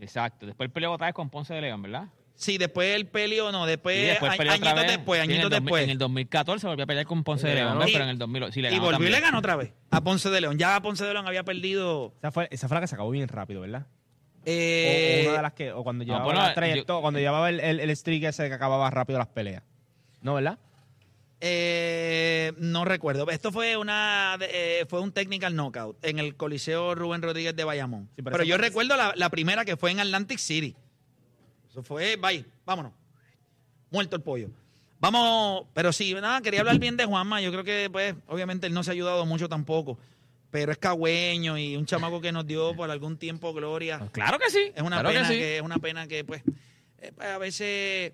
Exacto. 0.00 0.44
Después 0.44 0.70
peleó 0.70 0.92
otra 0.92 1.06
vez 1.06 1.14
con 1.14 1.30
Ponce 1.30 1.54
de 1.54 1.62
León, 1.62 1.80
¿verdad? 1.80 2.08
Sí, 2.34 2.58
después 2.58 2.94
él 2.96 3.06
peleó, 3.06 3.52
no, 3.52 3.66
después, 3.66 3.96
Y 3.96 4.02
después 4.02 4.36
peleó 4.36 4.54
otra 4.54 4.70
añitos 4.70 4.86
vez. 4.86 4.96
después, 4.96 5.18
Sí, 5.20 5.24
en 5.24 5.30
el 5.30 5.36
añitos 5.36 5.50
2000 5.50 5.64
después. 5.64 5.84
En 5.84 5.90
el 5.90 5.98
2014 5.98 6.66
volvió 6.66 6.82
a 6.82 6.86
pelear 6.86 7.06
con 7.06 7.22
Ponce 7.24 7.46
de 7.46 7.54
le 7.54 7.60
León, 7.60 7.78
ganó. 7.78 7.84
pero 7.92 8.04
en 8.04 8.10
el 8.10 8.18
2000 8.18 8.52
sí 8.52 8.62
le 8.62 8.68
y 8.68 8.70
ganó 8.72 8.82
volvió 8.82 8.90
y 8.90 8.92
también. 8.96 9.12
le 9.12 9.20
ganó 9.20 9.38
otra 9.38 9.56
vez 9.56 9.72
a 9.90 10.00
Ponce 10.02 10.30
de 10.30 10.40
León. 10.40 10.58
Ya 10.58 10.80
Ponce 10.82 11.04
de 11.04 11.12
León 11.12 11.26
había 11.28 11.44
perdido. 11.44 12.14
Esa 12.18 12.32
fue, 12.32 12.48
esa 12.50 12.66
fue 12.68 12.74
la 12.76 12.80
que 12.80 12.86
se 12.88 12.94
acabó 12.96 13.10
bien 13.10 13.28
rápido, 13.28 13.60
¿verdad? 13.60 13.86
O- 13.86 14.42
eh, 14.46 15.22
o, 15.24 15.28
una 15.28 15.36
de 15.36 15.42
las 15.42 15.52
que, 15.52 15.70
o 15.72 15.84
cuando 15.84 16.02
llevaba, 16.04 16.24
bueno, 16.24 16.40
la 16.40 16.54
trayecto- 16.54 16.94
yo- 16.96 17.00
cuando 17.00 17.20
llevaba 17.20 17.48
el, 17.48 17.60
el, 17.60 17.78
el 17.78 17.96
streak 17.96 18.24
ese 18.24 18.48
que 18.48 18.54
acababa 18.54 18.90
rápido 18.90 19.18
las 19.20 19.28
peleas. 19.28 19.62
¿No, 20.20 20.34
verdad? 20.34 20.58
eh, 21.44 22.52
no 22.58 22.84
recuerdo. 22.84 23.28
Esto 23.30 23.50
fue 23.52 23.76
una 23.76 24.36
eh, 24.40 24.84
fue 24.88 25.00
un 25.00 25.12
technical 25.12 25.54
knockout 25.56 25.96
en 26.04 26.18
el 26.18 26.36
Coliseo 26.36 26.94
Rubén 26.94 27.20
Rodríguez 27.22 27.54
de 27.56 27.64
Bayamón. 27.64 28.08
Sí, 28.16 28.22
pero 28.22 28.30
pero 28.32 28.42
esa 28.44 28.50
yo 28.50 28.56
fue- 28.56 28.66
recuerdo 28.68 28.96
la, 28.96 29.12
la 29.16 29.28
primera 29.30 29.64
que 29.64 29.76
fue 29.76 29.90
en 29.90 30.00
Atlantic 30.00 30.38
City. 30.38 30.76
Eso 31.72 31.82
fue, 31.82 32.16
bye, 32.16 32.44
vámonos. 32.66 32.92
Muerto 33.90 34.14
el 34.16 34.22
pollo. 34.22 34.50
Vamos, 35.00 35.66
pero 35.74 35.90
sí, 35.92 36.12
nada, 36.14 36.40
quería 36.42 36.60
hablar 36.60 36.78
bien 36.78 36.96
de 36.98 37.06
Juanma. 37.06 37.40
Yo 37.40 37.50
creo 37.50 37.64
que, 37.64 37.88
pues, 37.90 38.14
obviamente 38.28 38.66
él 38.66 38.74
no 38.74 38.84
se 38.84 38.90
ha 38.90 38.92
ayudado 38.92 39.24
mucho 39.26 39.48
tampoco. 39.48 39.98
Pero 40.50 40.70
es 40.70 40.76
cagüeño 40.78 41.56
y 41.56 41.76
un 41.76 41.86
chamaco 41.86 42.20
que 42.20 42.30
nos 42.30 42.46
dio 42.46 42.76
por 42.76 42.90
algún 42.90 43.16
tiempo 43.16 43.54
gloria. 43.54 44.06
Claro 44.12 44.38
que 44.38 44.50
sí. 44.50 44.70
Es 44.74 44.82
una 44.82 45.00
claro 45.00 45.08
pena 45.08 45.28
que 45.30 45.56
es 45.56 45.62
una 45.62 45.78
pena 45.78 46.06
que, 46.06 46.24
pues, 46.24 46.42
eh, 46.98 47.10
pues, 47.16 47.26
a 47.28 47.38
veces 47.38 48.12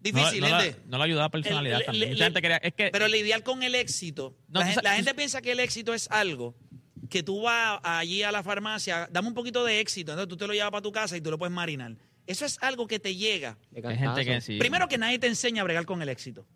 difícil, 0.00 0.40
no, 0.42 0.50
no, 0.50 0.58
la, 0.58 0.74
no 0.86 0.98
le 0.98 1.04
ayuda 1.04 1.24
a 1.24 1.28
personalidad 1.30 1.80
El- 1.80 1.86
también. 1.86 2.08
le- 2.10 2.14
Mucha 2.14 2.24
gente 2.24 2.42
quería. 2.42 2.56
Es 2.58 2.74
que. 2.74 2.90
Pero 2.90 3.08
lidiar 3.08 3.42
con 3.42 3.62
el 3.62 3.74
éxito. 3.74 4.36
No, 4.48 4.60
la, 4.60 4.74
la 4.82 4.96
gente 4.96 5.14
piensa 5.14 5.40
que 5.40 5.52
el 5.52 5.60
éxito 5.60 5.94
es 5.94 6.10
algo 6.10 6.54
que 7.08 7.22
tú 7.22 7.42
vas 7.42 7.80
allí 7.82 8.22
a 8.22 8.30
la 8.32 8.42
farmacia, 8.42 9.08
dame 9.10 9.28
un 9.28 9.34
poquito 9.34 9.64
de 9.64 9.80
éxito, 9.80 10.12
entonces 10.12 10.28
tú 10.28 10.36
te 10.36 10.46
lo 10.46 10.52
llevas 10.52 10.70
para 10.70 10.82
tu 10.82 10.90
casa 10.92 11.16
y 11.16 11.20
tú 11.20 11.30
lo 11.30 11.38
puedes 11.38 11.52
marinar. 11.54 11.96
Eso 12.26 12.46
es 12.46 12.58
algo 12.62 12.86
que 12.86 12.98
te 12.98 13.14
llega. 13.16 13.58
hay 13.84 13.96
gente 13.96 14.24
que 14.24 14.40
sí. 14.40 14.58
Primero 14.58 14.88
que 14.88 14.98
nadie 14.98 15.18
te 15.18 15.26
enseña 15.26 15.60
a 15.62 15.64
bregar 15.64 15.84
con 15.84 16.00
el 16.02 16.08
éxito. 16.08 16.46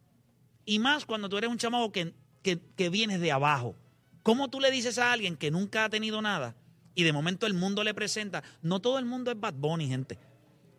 Y 0.64 0.78
más 0.78 1.04
cuando 1.06 1.28
tú 1.28 1.38
eres 1.38 1.50
un 1.50 1.58
chamaco 1.58 1.92
que, 1.92 2.14
que, 2.42 2.58
que 2.76 2.88
vienes 2.90 3.20
de 3.20 3.32
abajo. 3.32 3.74
¿Cómo 4.22 4.48
tú 4.48 4.60
le 4.60 4.70
dices 4.70 4.98
a 4.98 5.12
alguien 5.12 5.36
que 5.36 5.50
nunca 5.50 5.84
ha 5.84 5.88
tenido 5.88 6.20
nada 6.20 6.54
y 6.94 7.04
de 7.04 7.12
momento 7.12 7.46
el 7.46 7.54
mundo 7.54 7.84
le 7.84 7.94
presenta? 7.94 8.42
No 8.62 8.80
todo 8.80 8.98
el 8.98 9.04
mundo 9.06 9.30
es 9.30 9.40
Bad 9.40 9.54
Bunny, 9.54 9.88
gente. 9.88 10.18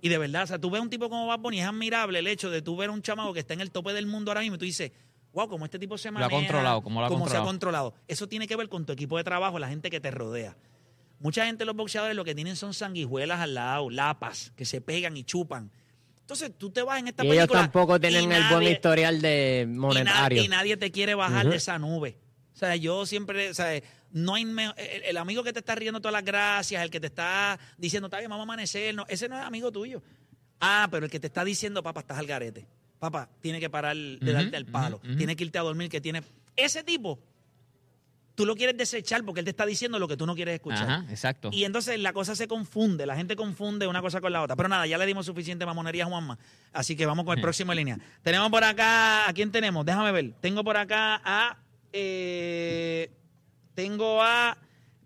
Y 0.01 0.09
de 0.09 0.17
verdad, 0.17 0.43
o 0.43 0.47
sea, 0.47 0.59
tú 0.59 0.69
ves 0.69 0.81
un 0.81 0.89
tipo 0.89 1.09
como 1.09 1.25
Bad 1.27 1.39
Bunny, 1.39 1.59
es 1.59 1.65
admirable 1.67 2.19
el 2.19 2.27
hecho 2.27 2.49
de 2.49 2.61
tú 2.61 2.77
ver 2.77 2.89
un 2.89 3.01
chamaco 3.01 3.33
que 3.33 3.39
está 3.39 3.53
en 3.53 3.61
el 3.61 3.71
tope 3.71 3.93
del 3.93 4.05
mundo 4.05 4.31
ahora 4.31 4.41
mismo 4.41 4.55
y 4.55 4.59
tú 4.59 4.65
dices, 4.65 4.91
wow, 5.33 5.47
como 5.47 5.65
este 5.65 5.79
tipo 5.79 5.97
se 5.97 6.09
Lo 6.11 6.17
ha 6.17 6.21
maneja. 6.21 6.39
controlado, 6.39 6.81
cómo 6.81 6.99
lo 6.99 7.05
ha 7.07 7.09
cómo 7.09 7.27
se 7.27 7.37
ha 7.37 7.41
controlado. 7.43 7.91
controlado. 7.91 8.05
Eso 8.07 8.27
tiene 8.27 8.47
que 8.47 8.55
ver 8.55 8.69
con 8.69 8.85
tu 8.85 8.93
equipo 8.93 9.17
de 9.17 9.23
trabajo, 9.23 9.57
la 9.59 9.67
gente 9.69 9.89
que 9.89 9.99
te 9.99 10.11
rodea. 10.11 10.55
Mucha 11.19 11.45
gente, 11.45 11.65
los 11.65 11.75
boxeadores, 11.75 12.15
lo 12.15 12.23
que 12.23 12.33
tienen 12.33 12.55
son 12.55 12.73
sanguijuelas 12.73 13.39
al 13.39 13.53
lado, 13.53 13.89
lapas, 13.89 14.51
que 14.55 14.65
se 14.65 14.79
pegan 14.81 15.17
y 15.17 15.23
chupan. 15.23 15.69
Entonces 16.21 16.51
tú 16.57 16.69
te 16.69 16.81
vas 16.81 16.99
en 16.99 17.07
esta 17.09 17.25
Y 17.25 17.31
ellos 17.31 17.47
tampoco 17.49 17.99
tienen 17.99 18.31
el 18.31 18.43
buen 18.49 18.63
historial 18.63 19.21
de 19.21 19.65
y, 19.67 19.71
na- 19.71 19.79
monetario. 19.81 20.43
y 20.43 20.47
nadie 20.47 20.77
te 20.77 20.91
quiere 20.91 21.15
bajar 21.15 21.49
de 21.49 21.55
esa 21.57 21.77
nube. 21.79 22.17
O 22.53 22.57
sea, 22.59 22.75
yo 22.75 23.05
siempre, 23.05 23.49
o 23.49 23.53
sea, 23.53 23.81
no 24.11 24.35
hay 24.35 24.43
el, 24.43 25.03
el 25.05 25.17
amigo 25.17 25.43
que 25.43 25.53
te 25.53 25.59
está 25.59 25.75
riendo 25.75 25.99
todas 26.01 26.13
las 26.13 26.23
gracias, 26.25 26.83
el 26.83 26.89
que 26.89 26.99
te 26.99 27.07
está 27.07 27.57
diciendo, 27.77 28.07
está 28.07 28.19
bien, 28.19 28.29
vamos 28.29 28.43
a 28.43 28.43
amanecer, 28.43 28.93
no, 28.93 29.05
ese 29.07 29.27
no 29.29 29.37
es 29.37 29.43
amigo 29.43 29.71
tuyo. 29.71 30.01
Ah, 30.59 30.87
pero 30.91 31.05
el 31.05 31.11
que 31.11 31.19
te 31.19 31.27
está 31.27 31.43
diciendo, 31.43 31.81
papá, 31.81 32.01
estás 32.01 32.17
al 32.17 32.27
garete. 32.27 32.67
Papá, 32.99 33.29
tiene 33.41 33.59
que 33.61 33.69
parar 33.69 33.95
de 33.95 34.31
darte 34.33 34.57
el 34.57 34.65
palo. 34.65 34.99
Tiene 35.17 35.35
que 35.35 35.45
irte 35.45 35.57
a 35.57 35.61
dormir, 35.61 35.89
que 35.89 36.01
tiene... 36.01 36.21
Ese 36.55 36.83
tipo, 36.83 37.17
tú 38.39 38.45
lo 38.45 38.55
quieres 38.55 38.77
desechar 38.77 39.25
porque 39.25 39.41
él 39.41 39.43
te 39.43 39.49
está 39.49 39.65
diciendo 39.65 39.99
lo 39.99 40.07
que 40.07 40.15
tú 40.15 40.25
no 40.25 40.33
quieres 40.33 40.53
escuchar. 40.53 40.89
Ajá, 40.89 41.05
exacto. 41.09 41.49
Y 41.51 41.65
entonces 41.65 41.99
la 41.99 42.13
cosa 42.13 42.37
se 42.37 42.47
confunde, 42.47 43.05
la 43.05 43.17
gente 43.17 43.35
confunde 43.35 43.85
una 43.85 44.01
cosa 44.01 44.21
con 44.21 44.31
la 44.31 44.41
otra. 44.41 44.55
Pero 44.55 44.69
nada, 44.69 44.87
ya 44.87 44.97
le 44.97 45.05
dimos 45.05 45.25
suficiente 45.25 45.65
mamonería 45.65 46.05
a 46.05 46.07
Juanma. 46.07 46.39
Así 46.71 46.95
que 46.95 47.05
vamos 47.05 47.25
con 47.25 47.37
el 47.37 47.41
próximo 47.41 47.73
en 47.73 47.77
línea. 47.79 47.99
Tenemos 48.23 48.49
por 48.49 48.63
acá, 48.63 49.27
¿a 49.27 49.33
quién 49.33 49.51
tenemos? 49.51 49.85
Déjame 49.85 50.13
ver. 50.13 50.31
Tengo 50.39 50.63
por 50.63 50.77
acá 50.77 51.19
a. 51.21 51.57
eh, 51.91 53.11
tengo 53.75 54.23
a 54.23 54.57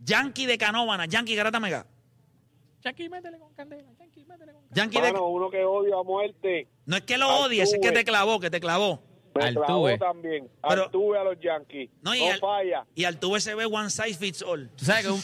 Yankee 0.04 0.46
de 0.46 0.60
Canóvana. 0.60 1.08
Yankee 1.08 1.34
Garata 1.34 1.60
Mega. 1.60 1.88
Yankee, 2.84 3.10
métele 3.10 3.40
con 3.40 3.52
candela. 3.56 3.90
Yankee, 4.00 4.26
métele 4.26 4.54
con 4.54 4.62
Yankee 4.70 5.02
de. 5.02 5.12
Mano, 5.12 5.28
uno 5.30 5.50
que 5.50 5.64
odio 5.64 6.00
a 6.00 6.04
muerte. 6.04 6.68
No 6.86 6.98
es 6.98 7.02
que 7.02 7.18
lo 7.18 7.30
odies, 7.40 7.74
es 7.74 7.80
que 7.82 7.92
te 7.92 8.04
clavó, 8.04 8.40
que 8.40 8.52
te 8.52 8.60
clavó. 8.60 9.02
Me 9.36 9.52
clavó 9.52 9.88
Altuve. 9.88 9.98
también. 9.98 10.48
Pero- 10.70 10.84
Altuve 10.86 11.18
a 11.18 11.24
los 11.24 11.40
Yankees. 11.40 11.90
No, 12.04 12.12
No, 12.12 12.16
y 12.16 12.24
al- 12.24 12.40
falla. 12.40 12.86
Y 12.94 13.04
al 13.06 13.20
tuve 13.20 13.42
se 13.42 13.56
ve 13.56 13.66
one 13.66 13.90
size 13.90 14.14
fits 14.16 14.42
all. 14.44 14.70
Tú 14.76 14.86
sabes 14.86 15.06
que 15.06 15.12
un, 15.12 15.22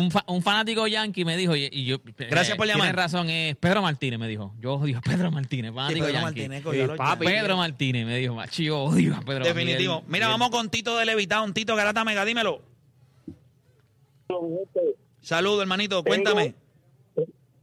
un, 0.00 0.10
fa- 0.10 0.24
un 0.28 0.42
fanático 0.42 0.86
yankee 0.86 1.24
me 1.24 1.36
dijo, 1.36 1.54
y, 1.56 1.68
y 1.70 1.84
yo. 1.84 1.98
Gracias 2.16 2.56
por 2.56 2.66
llamar. 2.66 2.86
Tienes 2.86 2.96
razón, 2.96 3.28
es 3.28 3.54
Pedro 3.56 3.82
Martínez, 3.82 4.18
me 4.18 4.28
dijo. 4.28 4.54
Yo 4.60 4.74
odio 4.74 4.98
a 4.98 5.00
Pedro 5.02 5.30
Martínez, 5.30 5.74
fanático 5.74 6.00
Pedro 6.06 6.12
yankee. 6.20 6.48
Martínez, 6.48 6.90
a 6.90 6.96
papi. 6.96 7.26
Pedro 7.26 7.56
Martínez 7.56 8.06
me 8.06 8.16
dijo, 8.16 8.34
macho, 8.34 8.62
yo 8.62 8.78
odio 8.84 9.14
a 9.14 9.20
Pedro 9.20 9.44
Definitivo. 9.44 9.96
Miguel- 9.96 10.10
Mira, 10.12 10.26
Miguel- 10.26 10.40
vamos 10.40 10.50
con 10.50 10.70
Tito 10.70 10.96
de 10.96 11.04
Levitown. 11.04 11.52
Tito 11.52 11.76
Garata 11.76 12.04
Mega, 12.04 12.24
dímelo. 12.24 12.62
Saludos, 15.20 15.60
hermanito. 15.62 16.02
Cuéntame. 16.02 16.54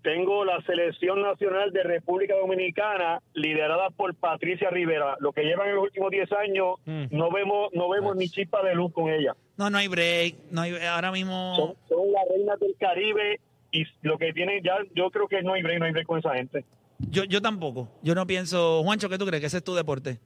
Tengo 0.01 0.43
la 0.45 0.59
selección 0.61 1.21
nacional 1.21 1.71
de 1.71 1.83
República 1.83 2.35
Dominicana 2.35 3.21
liderada 3.33 3.89
por 3.91 4.15
Patricia 4.15 4.69
Rivera. 4.69 5.15
Lo 5.19 5.31
que 5.31 5.43
llevan 5.43 5.69
en 5.69 5.75
los 5.75 5.83
últimos 5.83 6.09
10 6.09 6.31
años, 6.33 6.75
no 6.85 7.31
vemos 7.31 7.69
no 7.73 7.87
vemos 7.89 8.15
ni 8.15 8.27
chispa 8.27 8.63
de 8.63 8.73
luz 8.73 8.91
con 8.93 9.09
ella. 9.09 9.35
No, 9.57 9.69
no 9.69 9.77
hay 9.77 9.87
break. 9.87 10.35
No 10.49 10.61
hay, 10.61 10.75
ahora 10.77 11.11
mismo. 11.11 11.53
Son, 11.55 11.75
son 11.87 12.11
las 12.11 12.23
reinas 12.29 12.59
del 12.59 12.75
Caribe 12.79 13.39
y 13.71 13.85
lo 14.01 14.17
que 14.17 14.33
tienen 14.33 14.63
ya, 14.63 14.77
yo 14.95 15.11
creo 15.11 15.27
que 15.27 15.43
no 15.43 15.53
hay 15.53 15.61
break, 15.61 15.79
no 15.79 15.85
hay 15.85 15.91
break 15.91 16.07
con 16.07 16.19
esa 16.19 16.33
gente. 16.33 16.65
Yo, 17.09 17.23
yo 17.23 17.41
tampoco. 17.41 17.89
Yo 18.01 18.15
no 18.15 18.25
pienso. 18.25 18.81
Juancho, 18.83 19.09
¿qué 19.09 19.17
tú 19.17 19.25
crees? 19.25 19.41
Que 19.41 19.47
ese 19.47 19.57
es 19.57 19.63
tu 19.63 19.75
deporte. 19.75 20.19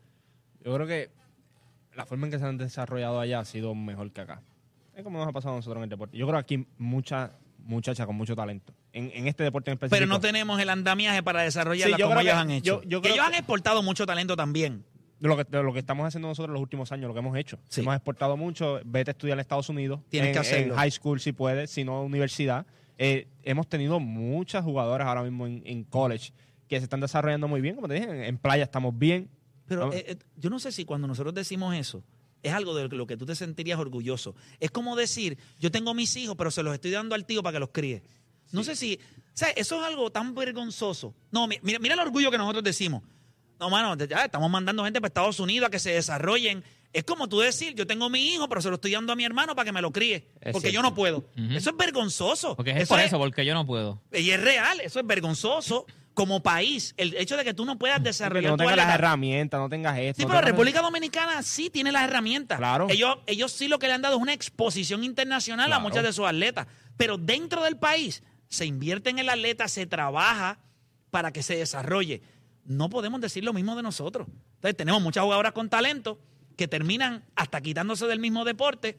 Yo 0.63 0.73
creo 0.73 0.88
que 0.88 1.09
la 1.95 2.05
forma 2.05 2.27
en 2.27 2.31
que 2.31 2.39
se 2.39 2.45
han 2.45 2.57
desarrollado 2.57 3.19
allá 3.19 3.39
ha 3.39 3.45
sido 3.45 3.75
mejor 3.75 4.11
que 4.11 4.21
acá. 4.21 4.41
Es 4.95 5.03
como 5.03 5.19
nos 5.19 5.27
ha 5.27 5.33
pasado 5.33 5.53
a 5.53 5.57
nosotros 5.57 5.77
en 5.77 5.83
el 5.83 5.89
deporte. 5.89 6.17
Yo 6.17 6.25
creo 6.25 6.38
que 6.38 6.55
aquí 6.55 6.67
mucha 6.77 7.31
muchacha 7.65 8.06
con 8.06 8.15
mucho 8.15 8.36
talento. 8.36 8.73
En, 8.93 9.12
en 9.13 9.28
este 9.28 9.43
deporte 9.43 9.71
en 9.71 9.75
específico. 9.75 9.95
Pero 9.97 10.08
no 10.08 10.19
tenemos 10.19 10.60
el 10.60 10.69
andamiaje 10.69 11.21
para 11.23 11.41
desarrollarla 11.41 11.97
Sí, 11.97 12.01
como 12.04 12.19
ellos 12.19 12.34
que- 12.34 12.39
han 12.39 12.51
hecho. 12.51 12.82
yo- 12.82 12.89
yo 12.89 13.01
Que 13.01 13.10
ellos 13.10 13.19
que- 13.21 13.28
han 13.28 13.34
exportado 13.36 13.84
mucho 13.84 14.06
talento 14.06 14.36
también. 14.36 14.84
de 15.19 15.28
lo 15.30 15.38
que, 15.38 15.43
de 15.45 15.63
lo 15.63 15.71
que 15.73 15.80
estamos 15.80 16.06
haciendo 16.06 16.28
nosotros 16.28 16.49
en 16.49 16.54
los 16.54 16.62
últimos 16.62 16.91
años, 16.91 17.08
lo 17.08 17.13
que 17.13 17.19
hemos 17.19 17.38
hecho. 17.38 17.58
Sí. 17.69 17.82
Hemos 17.82 17.95
exportado 17.95 18.36
mucho. 18.38 18.80
Vete 18.86 19.12
a 19.12 19.13
estudiar 19.13 19.38
en 19.38 19.39
Estados 19.41 19.69
Unidos. 19.69 20.01
Tienes 20.10 20.28
en, 20.30 20.34
que 20.34 20.39
hacerlo. 20.39 20.73
En 20.73 20.80
high 20.80 20.91
school 20.91 21.19
si 21.19 21.32
puedes, 21.32 21.71
si 21.71 21.84
no 21.84 22.04
universidad. 22.04 22.65
Eh, 22.97 23.28
hemos 23.43 23.67
tenido 23.67 23.99
muchas 23.99 24.63
jugadoras 24.63 25.08
ahora 25.08 25.23
mismo 25.23 25.47
en, 25.47 25.62
en 25.65 25.84
college 25.86 26.32
que 26.67 26.78
se 26.80 26.84
están 26.84 26.99
desarrollando 26.99 27.47
muy 27.47 27.62
bien. 27.62 27.75
Como 27.75 27.88
te 27.88 27.95
dije, 27.95 28.10
en, 28.10 28.23
en 28.23 28.38
playa 28.38 28.63
estamos 28.65 28.97
bien. 28.97 29.30
Pero 29.67 29.91
eh, 29.93 30.06
eh, 30.10 30.15
yo 30.38 30.49
no 30.49 30.60
sé 30.60 30.71
si 30.71 30.86
cuando 30.86 31.08
nosotros 31.08 31.34
decimos 31.34 31.73
eso, 31.75 32.04
es 32.47 32.53
algo 32.53 32.75
de 32.75 32.88
lo 32.88 33.08
que 33.08 33.17
tú 33.17 33.25
te 33.25 33.36
sentirías 33.36 33.79
orgulloso. 33.79 34.36
Es 34.60 34.71
como 34.71 34.95
decir, 34.95 35.38
yo 35.60 35.71
tengo 35.71 35.93
mis 35.93 36.15
hijos, 36.15 36.36
pero 36.38 36.51
se 36.51 36.63
los 36.63 36.73
estoy 36.73 36.91
dando 36.91 37.15
al 37.15 37.25
tío 37.25 37.41
para 37.43 37.53
que 37.55 37.60
los 37.60 37.69
críe. 37.71 38.03
No 38.51 38.63
sé 38.63 38.75
si, 38.75 38.99
o 39.17 39.31
sea, 39.34 39.49
eso 39.49 39.79
es 39.79 39.86
algo 39.86 40.12
tan 40.12 40.34
vergonzoso. 40.36 41.13
No, 41.31 41.47
mi- 41.47 41.60
mira, 41.62 41.79
mira 41.79 41.93
el 41.95 41.99
orgullo 41.99 42.31
que 42.31 42.38
nosotros 42.38 42.63
decimos. 42.63 43.03
No, 43.60 43.69
mano, 43.69 43.95
ya 44.05 44.25
estamos 44.25 44.49
mandando 44.49 44.84
gente 44.84 44.99
para 45.01 45.08
Estados 45.08 45.39
Unidos 45.39 45.67
a 45.67 45.71
que 45.71 45.79
se 45.79 45.91
desarrollen. 45.91 46.63
Es 46.93 47.03
como 47.03 47.27
tú 47.27 47.39
decir, 47.39 47.73
yo 47.75 47.86
tengo 47.88 48.10
mi 48.10 48.34
hijo, 48.34 48.47
pero 48.47 48.62
se 48.62 48.69
lo 48.69 48.75
estoy 48.75 48.91
dando 48.91 49.12
a 49.12 49.15
mi 49.15 49.25
hermano 49.25 49.55
para 49.55 49.65
que 49.65 49.71
me 49.73 49.81
lo 49.81 49.91
críe. 49.91 50.27
Es 50.41 50.53
porque 50.53 50.71
yo 50.71 50.81
no 50.81 50.93
puedo. 50.93 51.25
Eso 51.36 51.69
es 51.71 51.77
vergonzoso. 51.77 52.55
Porque 52.55 52.71
es 52.71 52.88
por 52.88 52.99
eso, 52.99 53.17
porque 53.17 53.45
yo 53.45 53.53
no 53.53 53.65
puedo. 53.65 54.01
Y 54.13 54.29
es 54.29 54.39
real, 54.41 54.79
eso 54.81 54.99
es 54.99 55.05
vergonzoso 55.08 55.86
como 56.15 56.41
país. 56.41 56.95
El 56.97 57.13
hecho 57.15 57.38
de 57.38 57.43
que 57.43 57.54
tú 57.54 57.65
no 57.65 57.78
puedas 57.78 57.97
Que 57.99 58.06
desarrollar 58.06 58.51
no 58.51 58.58
tengas 58.58 58.78
las 58.78 58.95
herramientas, 58.95 59.60
no 59.60 59.69
tengas 59.69 59.99
esto. 59.99 60.21
Sí, 60.21 60.28
pero 60.28 60.41
República 60.41 60.82
Dominicana 60.82 61.43
sí 61.43 61.69
tiene 61.69 61.91
las 61.91 62.06
herramientas. 62.06 62.58
Claro. 62.58 62.88
Ellos, 62.89 63.17
ellos 63.28 63.51
sí 63.51 63.67
lo 63.67 63.78
que 63.78 63.88
le 63.88 63.93
han 63.93 64.01
dado 64.01 64.15
es 64.15 64.21
una 64.21 64.34
exposición 64.34 65.04
internacional 65.04 65.71
a 65.71 65.80
muchas 65.80 66.04
de 66.04 66.13
sus 66.13 66.25
atletas. 66.25 66.65
Pero 66.97 67.17
dentro 67.17 67.63
del 67.63 67.78
país 67.78 68.23
se 68.47 68.65
invierte 68.65 69.10
en 69.12 69.19
el 69.19 69.30
atleta, 69.30 69.67
se 69.67 69.86
trabaja 69.86 70.58
para 71.12 71.32
que 71.32 71.43
se 71.43 71.58
desarrolle. 71.58 72.21
No 72.63 72.89
podemos 72.89 73.21
decir 73.21 73.43
lo 73.43 73.54
mismo 73.54 73.75
de 73.75 73.84
nosotros. 73.84 74.28
Entonces 74.56 74.78
tenemos 74.78 75.01
muchas 75.01 75.23
jugadoras 75.23 75.51
con 75.51 75.69
talento 75.69 76.19
que 76.56 76.67
terminan 76.67 77.25
hasta 77.36 77.62
quitándose 77.62 78.08
del 78.08 78.19
mismo 78.19 78.45
deporte. 78.45 78.97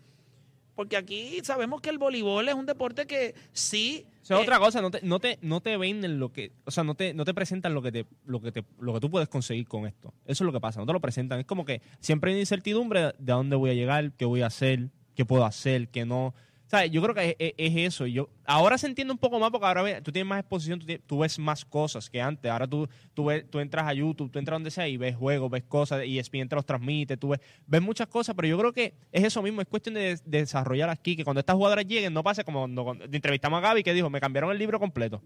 Porque 0.77 0.97
aquí 0.97 1.41
sabemos 1.43 1.81
que 1.81 1.89
el 1.89 1.99
voleibol 1.99 2.49
es 2.49 2.55
un 2.55 2.67
deporte 2.67 3.07
que 3.07 3.35
sí. 3.53 4.07
O 4.23 4.27
sea, 4.27 4.37
eh, 4.37 4.43
otra 4.43 4.59
cosa, 4.59 4.83
no 4.83 4.91
te, 4.91 5.01
no 5.03 5.19
te, 5.19 5.39
no 5.41 5.63
te 5.63 5.77
venden 5.79 6.21
lo 6.21 6.33
que, 6.33 6.53
o 6.67 6.71
sea, 6.71 6.85
no 6.85 6.95
te, 6.95 7.15
no 7.15 7.25
te 7.25 7.33
presentan 7.33 7.73
lo 7.73 7.81
que 7.81 7.91
te, 7.91 8.07
lo 8.27 8.41
que 8.41 8.53
te, 8.53 8.63
lo 8.79 8.93
que 8.93 9.01
tú 9.01 9.11
puedes 9.11 9.29
conseguir 9.29 9.67
con 9.67 9.87
esto. 9.87 10.13
Eso 10.27 10.45
es 10.45 10.47
lo 10.47 10.53
que 10.53 10.61
pasa, 10.61 10.79
no 10.79 10.87
te 10.87 10.93
lo 10.93 11.01
presentan. 11.01 11.41
Es 11.41 11.47
como 11.47 11.65
que 11.65 11.81
siempre 11.99 12.33
hay 12.33 12.39
incertidumbre 12.39 13.15
de 13.19 13.33
a 13.33 13.37
dónde 13.37 13.57
voy 13.57 13.71
a 13.71 13.75
llegar, 13.75 14.13
qué 14.13 14.27
voy 14.27 14.43
a 14.43 14.47
hacer, 14.47 14.91
qué 15.15 15.25
puedo 15.25 15.47
hacer, 15.47 15.89
qué 15.89 16.05
no. 16.05 16.35
Sea, 16.69 16.85
yo 16.87 17.01
creo 17.01 17.15
que 17.15 17.31
es, 17.31 17.37
es- 17.39 17.55
es 17.57 17.77
eso. 17.95 18.07
Yo, 18.09 18.29
ahora 18.45 18.77
se 18.77 18.89
entiende 18.89 19.13
un 19.13 19.19
poco 19.19 19.39
más 19.39 19.53
porque 19.53 19.67
ahora 19.67 20.03
tú 20.03 20.11
tienes 20.11 20.29
más 20.29 20.41
exposición, 20.41 20.83
tú, 21.07 21.19
ves 21.21 21.39
más 21.39 21.65
cosas 21.65 22.11
que 22.11 22.21
antes. 22.21 22.51
Ahora 22.51 22.67
tú, 22.67 22.89
tú, 23.15 23.27
ves- 23.27 23.49
tú 23.49 23.61
entras 23.61 23.87
a 23.87 23.93
YouTube, 23.95 24.33
tú 24.33 24.41
entras 24.41 24.57
donde 24.57 24.73
sea 24.73 24.89
y 24.89 24.97
ves 24.97 25.15
juegos, 25.15 25.49
ves 25.49 25.63
cosas, 25.63 26.05
y 26.05 26.19
ESPN 26.19 26.49
te 26.49 26.57
los 26.57 26.67
transmite, 26.67 27.17
tú 27.17 27.29
ves, 27.29 27.41
ves 27.69 27.81
muchas 27.83 28.09
cosas, 28.09 28.35
pero 28.35 28.49
yo 28.49 28.59
creo 28.59 28.73
que 28.73 28.95
es 29.13 29.23
eso 29.23 29.43
mismo, 29.43 29.61
es 29.61 29.69
cuestión 29.69 29.95
de, 29.95 30.17
de 30.25 30.39
desarrollar 30.39 30.91
aquí, 30.91 31.15
que 31.15 31.23
cuando 31.23 31.39
estas 31.39 31.55
jugadoras 31.55 31.87
lleguen 31.87 32.13
no 32.13 32.25
pase 32.25 32.43
como 32.43 32.61
cuando, 32.85 32.97
entrevistamos 33.13 33.59
a 33.59 33.61
Gaby 33.61 33.85
que 33.85 33.95
dijo, 33.95 34.11
me 34.11 34.21
cambiaron 34.21 34.51
el 34.51 34.59
libro 34.59 34.81
completo. 34.81 35.23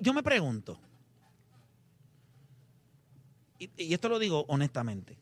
yo 0.00 0.12
me 0.12 0.24
pregunto, 0.24 0.80
y, 3.58 3.70
y 3.76 3.94
esto 3.94 4.08
lo 4.08 4.18
digo 4.18 4.44
honestamente, 4.48 5.16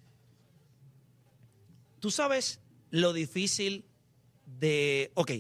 tú 1.99 2.11
sabes 2.11 2.61
lo 2.91 3.13
difícil 3.13 3.85
de, 4.59 5.11
ok, 5.15 5.33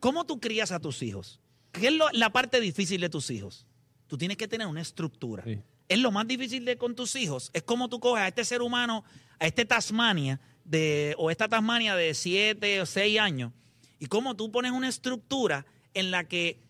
¿cómo 0.00 0.24
tú 0.26 0.40
crías 0.40 0.72
a 0.72 0.80
tus 0.80 1.02
hijos? 1.02 1.40
¿Qué 1.72 1.88
es 1.88 1.92
lo- 1.94 2.10
la 2.12 2.30
parte 2.32 2.60
difícil 2.60 3.00
de 3.00 3.08
tus 3.08 3.30
hijos? 3.30 3.66
Tú 4.06 4.16
tienes 4.18 4.36
que 4.36 4.48
tener 4.48 4.66
una 4.66 4.80
estructura. 4.80 5.42
Sí. 5.44 5.58
Es 5.88 5.98
lo 5.98 6.10
más 6.10 6.26
difícil 6.26 6.64
de 6.64 6.76
con 6.78 6.94
tus 6.94 7.14
hijos. 7.16 7.50
Es 7.52 7.62
como 7.62 7.88
tú 7.88 8.00
coges 8.00 8.22
a 8.24 8.28
este 8.28 8.44
ser 8.44 8.62
humano, 8.62 9.04
a 9.38 9.46
este 9.46 9.64
Tasmania, 9.64 10.40
de, 10.64 11.14
o 11.18 11.30
esta 11.30 11.48
Tasmania 11.48 11.94
de 11.94 12.12
7 12.14 12.80
o 12.80 12.86
6 12.86 13.20
años, 13.20 13.52
y 13.98 14.06
cómo 14.06 14.34
tú 14.36 14.50
pones 14.50 14.72
una 14.72 14.88
estructura 14.88 15.64
en 15.94 16.10
la 16.10 16.24
que 16.28 16.60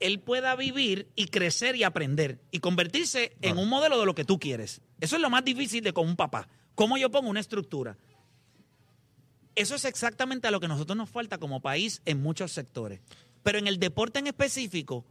él 0.00 0.20
pueda 0.20 0.54
vivir 0.56 1.08
y 1.16 1.26
crecer 1.26 1.76
y 1.76 1.82
aprender 1.84 2.40
y 2.50 2.58
convertirse 2.58 3.36
en 3.40 3.56
un 3.56 3.68
modelo 3.68 3.98
de 3.98 4.04
lo 4.06 4.14
que 4.14 4.24
tú 4.24 4.38
quieres. 4.38 4.82
Eso 5.00 5.16
es 5.16 5.22
lo 5.22 5.30
más 5.30 5.44
difícil 5.44 5.82
de 5.82 5.92
con 5.92 6.06
un 6.06 6.16
papá. 6.16 6.48
¿Cómo 6.74 6.98
yo 6.98 7.10
pongo 7.10 7.30
una 7.30 7.40
estructura? 7.40 7.96
Eso 9.56 9.74
es 9.74 9.84
exactamente 9.86 10.46
a 10.46 10.50
lo 10.50 10.60
que 10.60 10.68
nosotros 10.68 10.96
nos 10.96 11.10
falta 11.10 11.38
como 11.38 11.60
país 11.60 12.02
en 12.04 12.22
muchos 12.22 12.52
sectores. 12.52 13.00
Pero 13.42 13.58
en 13.58 13.66
el 13.66 13.78
deporte 13.78 14.18
en 14.18 14.26
específico 14.26 15.04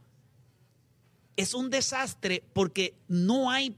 es 1.36 1.52
un 1.52 1.68
desastre 1.68 2.44
porque 2.52 2.94
no 3.08 3.50
hay 3.50 3.76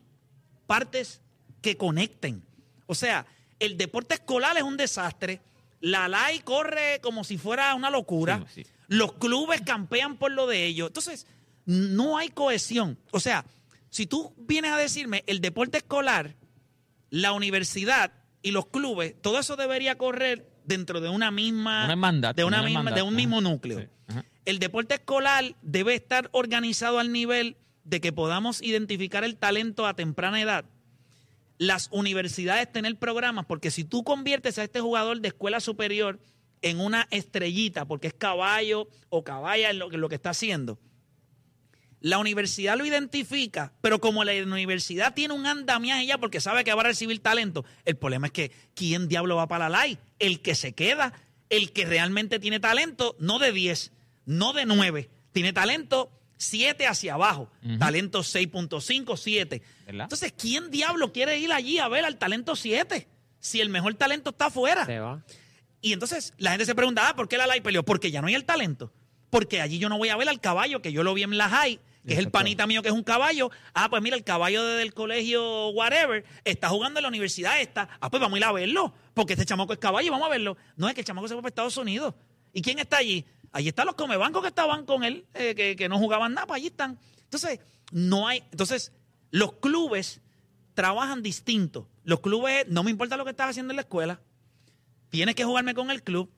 partes 0.66 1.20
que 1.62 1.76
conecten. 1.76 2.44
O 2.87 2.94
sea, 2.94 3.26
el 3.59 3.76
deporte 3.76 4.14
escolar 4.14 4.57
es 4.57 4.62
un 4.62 4.76
desastre. 4.76 5.40
La 5.81 6.07
LAI 6.07 6.40
corre 6.40 7.00
como 7.02 7.24
si 7.24 7.38
fuera 7.38 7.74
una 7.74 7.90
locura. 7.90 8.44
Sí, 8.52 8.62
sí. 8.62 8.70
Los 8.88 9.14
clubes 9.14 9.62
campean 9.62 10.16
por 10.16 10.33
lo 10.33 10.46
de 10.46 10.66
ellos. 10.66 10.88
Entonces, 10.88 11.26
no 11.64 12.18
hay 12.18 12.28
cohesión. 12.28 12.98
O 13.11 13.20
sea, 13.20 13.44
si 13.90 14.07
tú 14.07 14.35
vienes 14.37 14.72
a 14.72 14.76
decirme 14.76 15.24
el 15.26 15.40
deporte 15.40 15.78
escolar, 15.78 16.35
la 17.11 17.33
universidad 17.33 18.12
y 18.42 18.50
los 18.50 18.66
clubes, 18.66 19.14
todo 19.20 19.38
eso 19.38 19.57
debería 19.57 19.96
correr 19.96 20.48
dentro 20.68 21.00
de 21.00 21.09
una 21.09 21.31
misma 21.31 21.85
Una 21.85 21.92
hermandad, 21.94 22.35
de 22.35 22.44
una 22.44 22.59
una 22.59 22.66
misma 22.66 22.81
hermandad. 22.81 22.96
de 22.96 23.02
un 23.02 23.14
mismo 23.16 23.40
núcleo. 23.40 23.81
Sí. 23.81 24.14
El 24.44 24.59
deporte 24.59 24.94
escolar 24.94 25.54
debe 25.62 25.94
estar 25.94 26.28
organizado 26.33 26.98
al 26.98 27.12
nivel 27.12 27.57
de 27.85 28.00
que 28.00 28.12
podamos 28.12 28.62
identificar 28.62 29.24
el 29.24 29.37
talento 29.37 29.87
a 29.87 29.94
temprana 29.94 30.40
edad. 30.40 30.64
Las 31.59 31.88
universidades 31.90 32.70
tener 32.70 32.96
programas, 32.96 33.46
porque 33.46 33.70
si 33.70 33.83
tú 33.85 34.04
conviertes 34.04 34.59
a 34.59 34.64
este 34.64 34.81
jugador 34.81 35.20
de 35.20 35.28
escuela 35.28 35.59
superior 35.61 36.20
en 36.62 36.78
una 36.81 37.09
estrellita, 37.11 37.85
porque 37.87 38.09
es 38.09 38.14
caballo 38.14 38.88
o 39.09 39.24
caballa 39.24 39.70
en 39.70 39.78
lo, 39.78 39.88
que- 39.90 39.96
lo 39.98 40.09
que 40.09 40.14
está 40.14 40.31
haciendo, 40.31 40.78
la 42.00 42.18
universidad 42.18 42.76
lo 42.76 42.87
identifica, 42.87 43.72
pero 43.80 44.00
como 44.00 44.24
la 44.24 44.32
universidad 44.42 45.14
tiene 45.14 45.34
un 45.34 45.46
andamiaje 45.46 46.06
ya 46.06 46.18
porque 46.18 46.40
sabe 46.40 46.64
que 46.64 46.74
va 46.74 46.82
a 46.82 46.87
recibir 46.87 47.20
talento, 47.20 47.64
el 47.84 47.96
problema 47.96 48.28
es 48.28 48.32
que 48.32 48.52
¿quién 48.74 49.08
diablo 49.08 49.37
va 49.37 49.48
para 49.48 49.68
la 49.68 49.78
LAI? 49.78 49.98
El 50.18 50.40
que 50.40 50.54
se 50.54 50.74
queda, 50.74 51.12
el 51.50 51.72
que 51.72 51.87
realmente 51.87 52.38
tiene 52.38 52.61
talento, 52.61 53.16
no 53.18 53.38
de 53.38 53.52
10, 53.52 53.92
no 54.26 54.52
de 54.52 54.66
9, 54.66 55.11
tiene 55.32 55.52
talento 55.52 56.11
7 56.37 56.87
hacia 56.87 57.14
abajo, 57.14 57.50
talento 57.78 58.20
6.5, 58.20 59.16
7. 59.16 59.62
¿Verdad? 59.87 60.04
Entonces, 60.04 60.32
¿quién 60.38 60.70
diablo 60.70 61.12
quiere 61.12 61.38
ir 61.38 61.52
allí 61.52 61.78
a 61.78 61.88
ver 61.88 62.04
al 62.04 62.16
talento 62.16 62.54
7? 62.54 63.08
Si 63.40 63.61
el 63.61 63.68
mejor 63.70 63.94
talento 63.94 64.30
está 64.30 64.46
afuera. 64.46 64.87
Se 64.87 65.00
va. 65.00 65.22
Y 65.80 65.92
entonces 65.92 66.34
la 66.38 66.50
gente 66.50 66.64
se 66.64 66.74
pregunta, 66.74 67.08
ah, 67.08 67.16
¿por 67.16 67.28
qué 67.28 67.38
la 67.38 67.46
LAI 67.46 67.61
peleó? 67.61 67.84
Porque 67.84 68.11
ya 68.11 68.20
no 68.20 68.28
hay 68.28 68.34
el 68.34 68.44
talento. 68.44 68.92
Porque 69.30 69.61
allí 69.61 69.78
yo 69.78 69.88
no 69.88 69.98
voy 69.98 70.08
a 70.08 70.16
ver 70.16 70.28
al 70.28 70.40
caballo, 70.40 70.80
que 70.80 70.92
yo 70.92 71.02
lo 71.02 71.12
vi 71.14 71.22
en 71.22 71.37
la 71.37 71.48
high, 71.48 71.80
que 72.06 72.14
es 72.14 72.18
el 72.18 72.30
panita 72.30 72.66
mío 72.66 72.82
que 72.82 72.88
es 72.88 72.94
un 72.94 73.02
caballo. 73.02 73.50
Ah, 73.74 73.88
pues 73.90 74.02
mira, 74.02 74.16
el 74.16 74.24
caballo 74.24 74.62
del 74.64 74.94
colegio 74.94 75.68
whatever 75.70 76.24
está 76.44 76.68
jugando 76.68 76.98
en 77.00 77.02
la 77.02 77.08
universidad 77.08 77.61
esta. 77.61 77.88
Ah, 78.00 78.11
pues 78.11 78.20
vamos 78.20 78.37
a 78.37 78.38
ir 78.38 78.44
a 78.44 78.52
verlo, 78.52 78.94
porque 79.14 79.34
este 79.34 79.44
chamaco 79.44 79.72
es 79.72 79.78
caballo, 79.78 80.11
vamos 80.11 80.26
a 80.26 80.30
verlo. 80.30 80.56
No, 80.76 80.88
es 80.88 80.94
que 80.94 81.00
el 81.00 81.06
chamaco 81.06 81.28
se 81.28 81.34
fue 81.34 81.42
para 81.42 81.50
Estados 81.50 81.76
Unidos. 81.76 82.14
¿Y 82.52 82.62
quién 82.62 82.78
está 82.78 82.98
allí? 82.98 83.24
Allí 83.52 83.68
están 83.68 83.87
los 83.87 83.94
comebancos 83.94 84.42
que 84.42 84.48
estaban 84.48 84.84
con 84.84 85.04
él, 85.04 85.26
eh, 85.34 85.54
que, 85.54 85.76
que 85.76 85.88
no 85.88 85.98
jugaban 85.98 86.34
nada, 86.34 86.46
pues 86.46 86.58
allí 86.58 86.66
están. 86.68 86.98
Entonces, 87.24 87.61
no 87.92 88.28
hay... 88.28 88.42
Entonces, 88.50 88.92
los 89.30 89.54
clubes 89.54 90.20
trabajan 90.74 91.22
distinto. 91.22 91.88
Los 92.04 92.20
clubes, 92.20 92.66
no 92.68 92.82
me 92.82 92.90
importa 92.90 93.16
lo 93.16 93.24
que 93.24 93.30
estás 93.30 93.50
haciendo 93.50 93.72
en 93.72 93.76
la 93.76 93.82
escuela, 93.82 94.20
tienes 95.11 95.34
que 95.34 95.44
jugarme 95.44 95.74
con 95.74 95.90
el 95.90 96.02
club. 96.02 96.30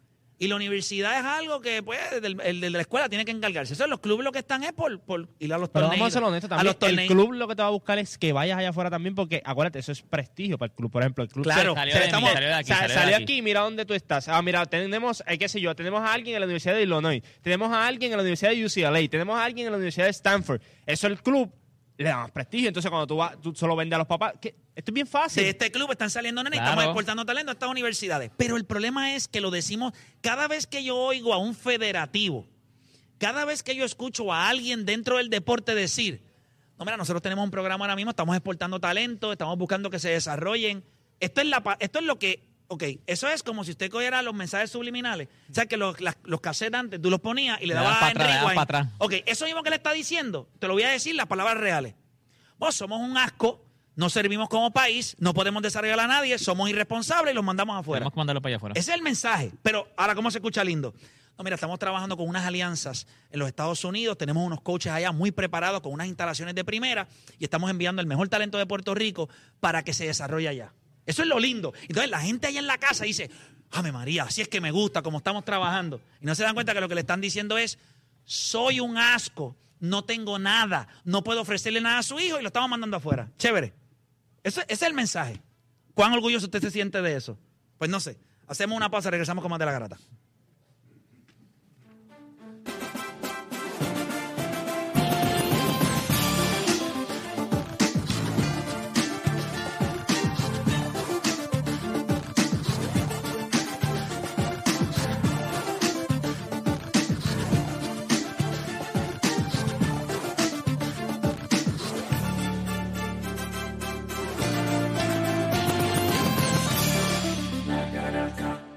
Y 0.42 0.48
la 0.48 0.56
universidad 0.56 1.18
es 1.20 1.24
algo 1.26 1.60
que, 1.60 1.82
pues, 1.82 1.98
el, 2.22 2.40
el 2.40 2.60
de 2.62 2.70
la 2.70 2.80
escuela 2.80 3.10
tiene 3.10 3.26
que 3.26 3.30
encargarse. 3.30 3.74
Eso, 3.74 3.86
los 3.86 4.00
clubes 4.00 4.24
lo 4.24 4.32
que 4.32 4.38
están 4.38 4.64
es 4.64 4.72
por, 4.72 4.98
por 5.00 5.28
ir 5.38 5.52
a 5.52 5.58
los 5.58 5.68
Pero 5.68 5.84
torneos. 5.84 6.00
vamos 6.00 6.06
a 6.16 6.18
ser 6.18 6.22
honestos 6.26 6.46
a 6.50 6.56
también. 6.56 6.66
los 6.66 6.74
El 6.76 6.96
torneos. 6.96 7.08
club 7.12 7.32
lo 7.34 7.46
que 7.46 7.56
te 7.56 7.60
va 7.62 7.68
a 7.68 7.72
buscar 7.72 7.98
es 7.98 8.16
que 8.16 8.32
vayas 8.32 8.58
allá 8.58 8.70
afuera 8.70 8.88
también, 8.88 9.14
porque 9.14 9.42
acuérdate, 9.44 9.80
eso 9.80 9.92
es 9.92 10.00
prestigio 10.00 10.56
para 10.56 10.70
el 10.70 10.76
club. 10.76 10.90
Por 10.90 11.02
ejemplo, 11.02 11.22
el 11.24 11.28
club 11.30 11.44
Claro, 11.44 11.74
Salió 11.74 11.92
se- 11.92 11.98
de 11.98 12.04
se- 12.06 12.10
mí, 12.10 12.16
estamos- 12.16 12.32
salió 12.32 12.48
de 12.48 12.54
aquí, 12.54 12.68
sa- 12.68 12.74
salió 12.76 12.88
de 12.88 12.94
salió 12.94 13.16
aquí. 13.16 13.22
aquí, 13.24 13.42
mira 13.42 13.60
dónde 13.60 13.84
tú 13.84 13.92
estás. 13.92 14.28
Ah, 14.28 14.40
mira, 14.40 14.64
tenemos, 14.64 15.22
eh, 15.26 15.36
qué 15.36 15.46
sé 15.46 15.60
yo, 15.60 15.76
tenemos 15.76 16.00
a 16.00 16.10
alguien 16.14 16.34
en 16.36 16.40
la 16.40 16.46
Universidad 16.46 16.74
de 16.74 16.82
Illinois, 16.84 17.22
tenemos 17.42 17.70
a 17.70 17.86
alguien 17.86 18.10
en 18.12 18.16
la 18.16 18.22
Universidad 18.22 18.52
de 18.52 18.64
UCLA, 18.64 19.08
tenemos 19.10 19.38
a 19.38 19.44
alguien 19.44 19.66
en 19.66 19.72
la 19.72 19.76
Universidad 19.76 20.06
de 20.06 20.10
Stanford. 20.12 20.62
Eso 20.86 21.06
el 21.06 21.20
club 21.22 21.52
le 22.04 22.08
da 22.08 22.16
más 22.18 22.30
prestigio. 22.30 22.68
Entonces, 22.68 22.90
cuando 22.90 23.06
tú 23.06 23.16
vas, 23.16 23.38
tú 23.40 23.54
solo 23.54 23.76
vendes 23.76 23.94
a 23.94 23.98
los 23.98 24.06
papás. 24.06 24.34
que 24.40 24.54
Esto 24.74 24.90
es 24.90 24.94
bien 24.94 25.06
fácil. 25.06 25.42
de 25.42 25.50
este 25.50 25.70
club 25.70 25.90
están 25.92 26.10
saliendo 26.10 26.42
nenes 26.42 26.56
y 26.56 26.60
Claro. 26.60 26.70
estamos 26.72 26.84
exportando 26.86 27.24
talento 27.26 27.50
a 27.50 27.54
estas 27.54 27.68
universidades. 27.68 28.30
Pero 28.36 28.56
el 28.56 28.64
problema 28.64 29.14
es 29.14 29.28
que 29.28 29.40
lo 29.40 29.50
decimos 29.50 29.92
cada 30.20 30.48
vez 30.48 30.66
que 30.66 30.82
yo 30.82 30.96
oigo 30.96 31.34
a 31.34 31.38
un 31.38 31.54
federativo, 31.54 32.46
cada 33.18 33.44
vez 33.44 33.62
que 33.62 33.74
yo 33.76 33.84
escucho 33.84 34.32
a 34.32 34.48
alguien 34.48 34.86
dentro 34.86 35.18
del 35.18 35.28
deporte 35.28 35.74
decir, 35.74 36.22
no, 36.78 36.84
mira, 36.86 36.96
nosotros 36.96 37.20
tenemos 37.20 37.44
un 37.44 37.50
programa 37.50 37.84
ahora 37.84 37.96
mismo, 37.96 38.10
estamos 38.10 38.34
exportando 38.34 38.80
talento, 38.80 39.32
estamos 39.32 39.58
buscando 39.58 39.90
que 39.90 39.98
se 39.98 40.08
desarrollen. 40.08 40.82
Esto 41.20 41.42
es, 41.42 41.48
la, 41.48 41.76
esto 41.80 41.98
es 41.98 42.04
lo 42.06 42.18
que, 42.18 42.42
ok, 42.70 42.84
eso 43.06 43.28
es 43.28 43.42
como 43.42 43.64
si 43.64 43.72
usted 43.72 43.90
cogiera 43.90 44.22
los 44.22 44.32
mensajes 44.32 44.70
subliminales. 44.70 45.28
O 45.50 45.54
sea, 45.54 45.66
que 45.66 45.76
los, 45.76 46.00
las- 46.00 46.16
los 46.24 46.40
cassettes 46.40 46.78
antes 46.78 47.02
tú 47.02 47.10
los 47.10 47.20
ponías 47.20 47.58
y 47.60 47.66
le 47.66 47.74
Le 47.74 47.74
dabas 47.74 47.98
para 47.98 48.10
atrás, 48.10 48.44
para 48.44 48.60
atrás. 48.62 48.88
Ok, 48.98 49.14
eso 49.26 49.44
mismo 49.44 49.62
que 49.62 49.70
le 49.70 49.76
está 49.76 49.92
diciendo, 49.92 50.48
te 50.60 50.68
lo 50.68 50.74
voy 50.74 50.84
a 50.84 50.90
decir 50.90 51.14
las 51.16 51.26
palabras 51.26 51.58
reales. 51.58 51.94
Vos 52.58 52.74
somos 52.76 53.00
un 53.00 53.16
asco, 53.18 53.64
no 53.96 54.08
servimos 54.08 54.48
como 54.48 54.70
país, 54.70 55.16
no 55.18 55.34
podemos 55.34 55.62
desarrollar 55.62 55.98
a 56.00 56.06
nadie, 56.06 56.38
somos 56.38 56.70
irresponsables 56.70 57.32
y 57.32 57.34
los 57.34 57.44
mandamos 57.44 57.76
afuera. 57.78 57.98
Tenemos 58.00 58.12
que 58.14 58.18
mandarlo 58.18 58.40
para 58.40 58.50
allá 58.50 58.56
afuera. 58.58 58.74
Ese 58.78 58.90
es 58.92 58.96
el 58.96 59.02
mensaje. 59.02 59.52
Pero 59.62 59.88
ahora, 59.96 60.14
¿cómo 60.14 60.30
se 60.30 60.38
escucha 60.38 60.62
lindo? 60.62 60.94
No, 61.36 61.44
mira, 61.44 61.54
estamos 61.54 61.78
trabajando 61.78 62.16
con 62.18 62.28
unas 62.28 62.44
alianzas 62.44 63.06
en 63.30 63.38
los 63.38 63.48
Estados 63.48 63.82
Unidos, 63.84 64.18
tenemos 64.18 64.44
unos 64.46 64.60
coaches 64.60 64.92
allá 64.92 65.10
muy 65.10 65.30
preparados 65.32 65.80
con 65.80 65.90
unas 65.92 66.06
instalaciones 66.06 66.54
de 66.54 66.64
primera 66.64 67.08
y 67.38 67.44
estamos 67.44 67.70
enviando 67.70 68.00
el 68.02 68.06
mejor 68.06 68.28
talento 68.28 68.58
de 68.58 68.66
Puerto 68.66 68.94
Rico 68.94 69.28
para 69.58 69.82
que 69.82 69.94
se 69.94 70.06
desarrolle 70.06 70.48
allá. 70.48 70.72
Eso 71.10 71.22
es 71.22 71.28
lo 71.28 71.40
lindo. 71.40 71.74
Entonces 71.82 72.08
la 72.08 72.20
gente 72.20 72.46
allá 72.46 72.60
en 72.60 72.68
la 72.68 72.78
casa 72.78 73.04
dice, 73.04 73.30
¡Ame 73.72 73.90
María! 73.90 74.24
Así 74.24 74.40
es 74.40 74.48
que 74.48 74.60
me 74.60 74.70
gusta 74.70 75.02
cómo 75.02 75.18
estamos 75.18 75.44
trabajando. 75.44 76.00
Y 76.20 76.26
no 76.26 76.34
se 76.36 76.44
dan 76.44 76.54
cuenta 76.54 76.72
que 76.72 76.80
lo 76.80 76.88
que 76.88 76.94
le 76.94 77.00
están 77.00 77.20
diciendo 77.20 77.58
es, 77.58 77.78
soy 78.24 78.78
un 78.78 78.96
asco, 78.96 79.56
no 79.80 80.04
tengo 80.04 80.38
nada, 80.38 80.86
no 81.04 81.24
puedo 81.24 81.40
ofrecerle 81.40 81.80
nada 81.80 81.98
a 81.98 82.02
su 82.04 82.20
hijo 82.20 82.38
y 82.38 82.42
lo 82.42 82.48
estamos 82.48 82.70
mandando 82.70 82.96
afuera. 82.96 83.28
Chévere. 83.38 83.72
Ese 84.44 84.64
es 84.68 84.82
el 84.82 84.94
mensaje. 84.94 85.40
¿Cuán 85.94 86.12
orgulloso 86.12 86.46
usted 86.46 86.60
se 86.60 86.70
siente 86.70 87.02
de 87.02 87.16
eso? 87.16 87.36
Pues 87.76 87.90
no 87.90 87.98
sé. 87.98 88.18
Hacemos 88.46 88.76
una 88.76 88.88
pausa, 88.88 89.10
regresamos 89.10 89.42
con 89.42 89.50
más 89.50 89.58
de 89.58 89.66
la 89.66 89.72
garata. 89.72 89.98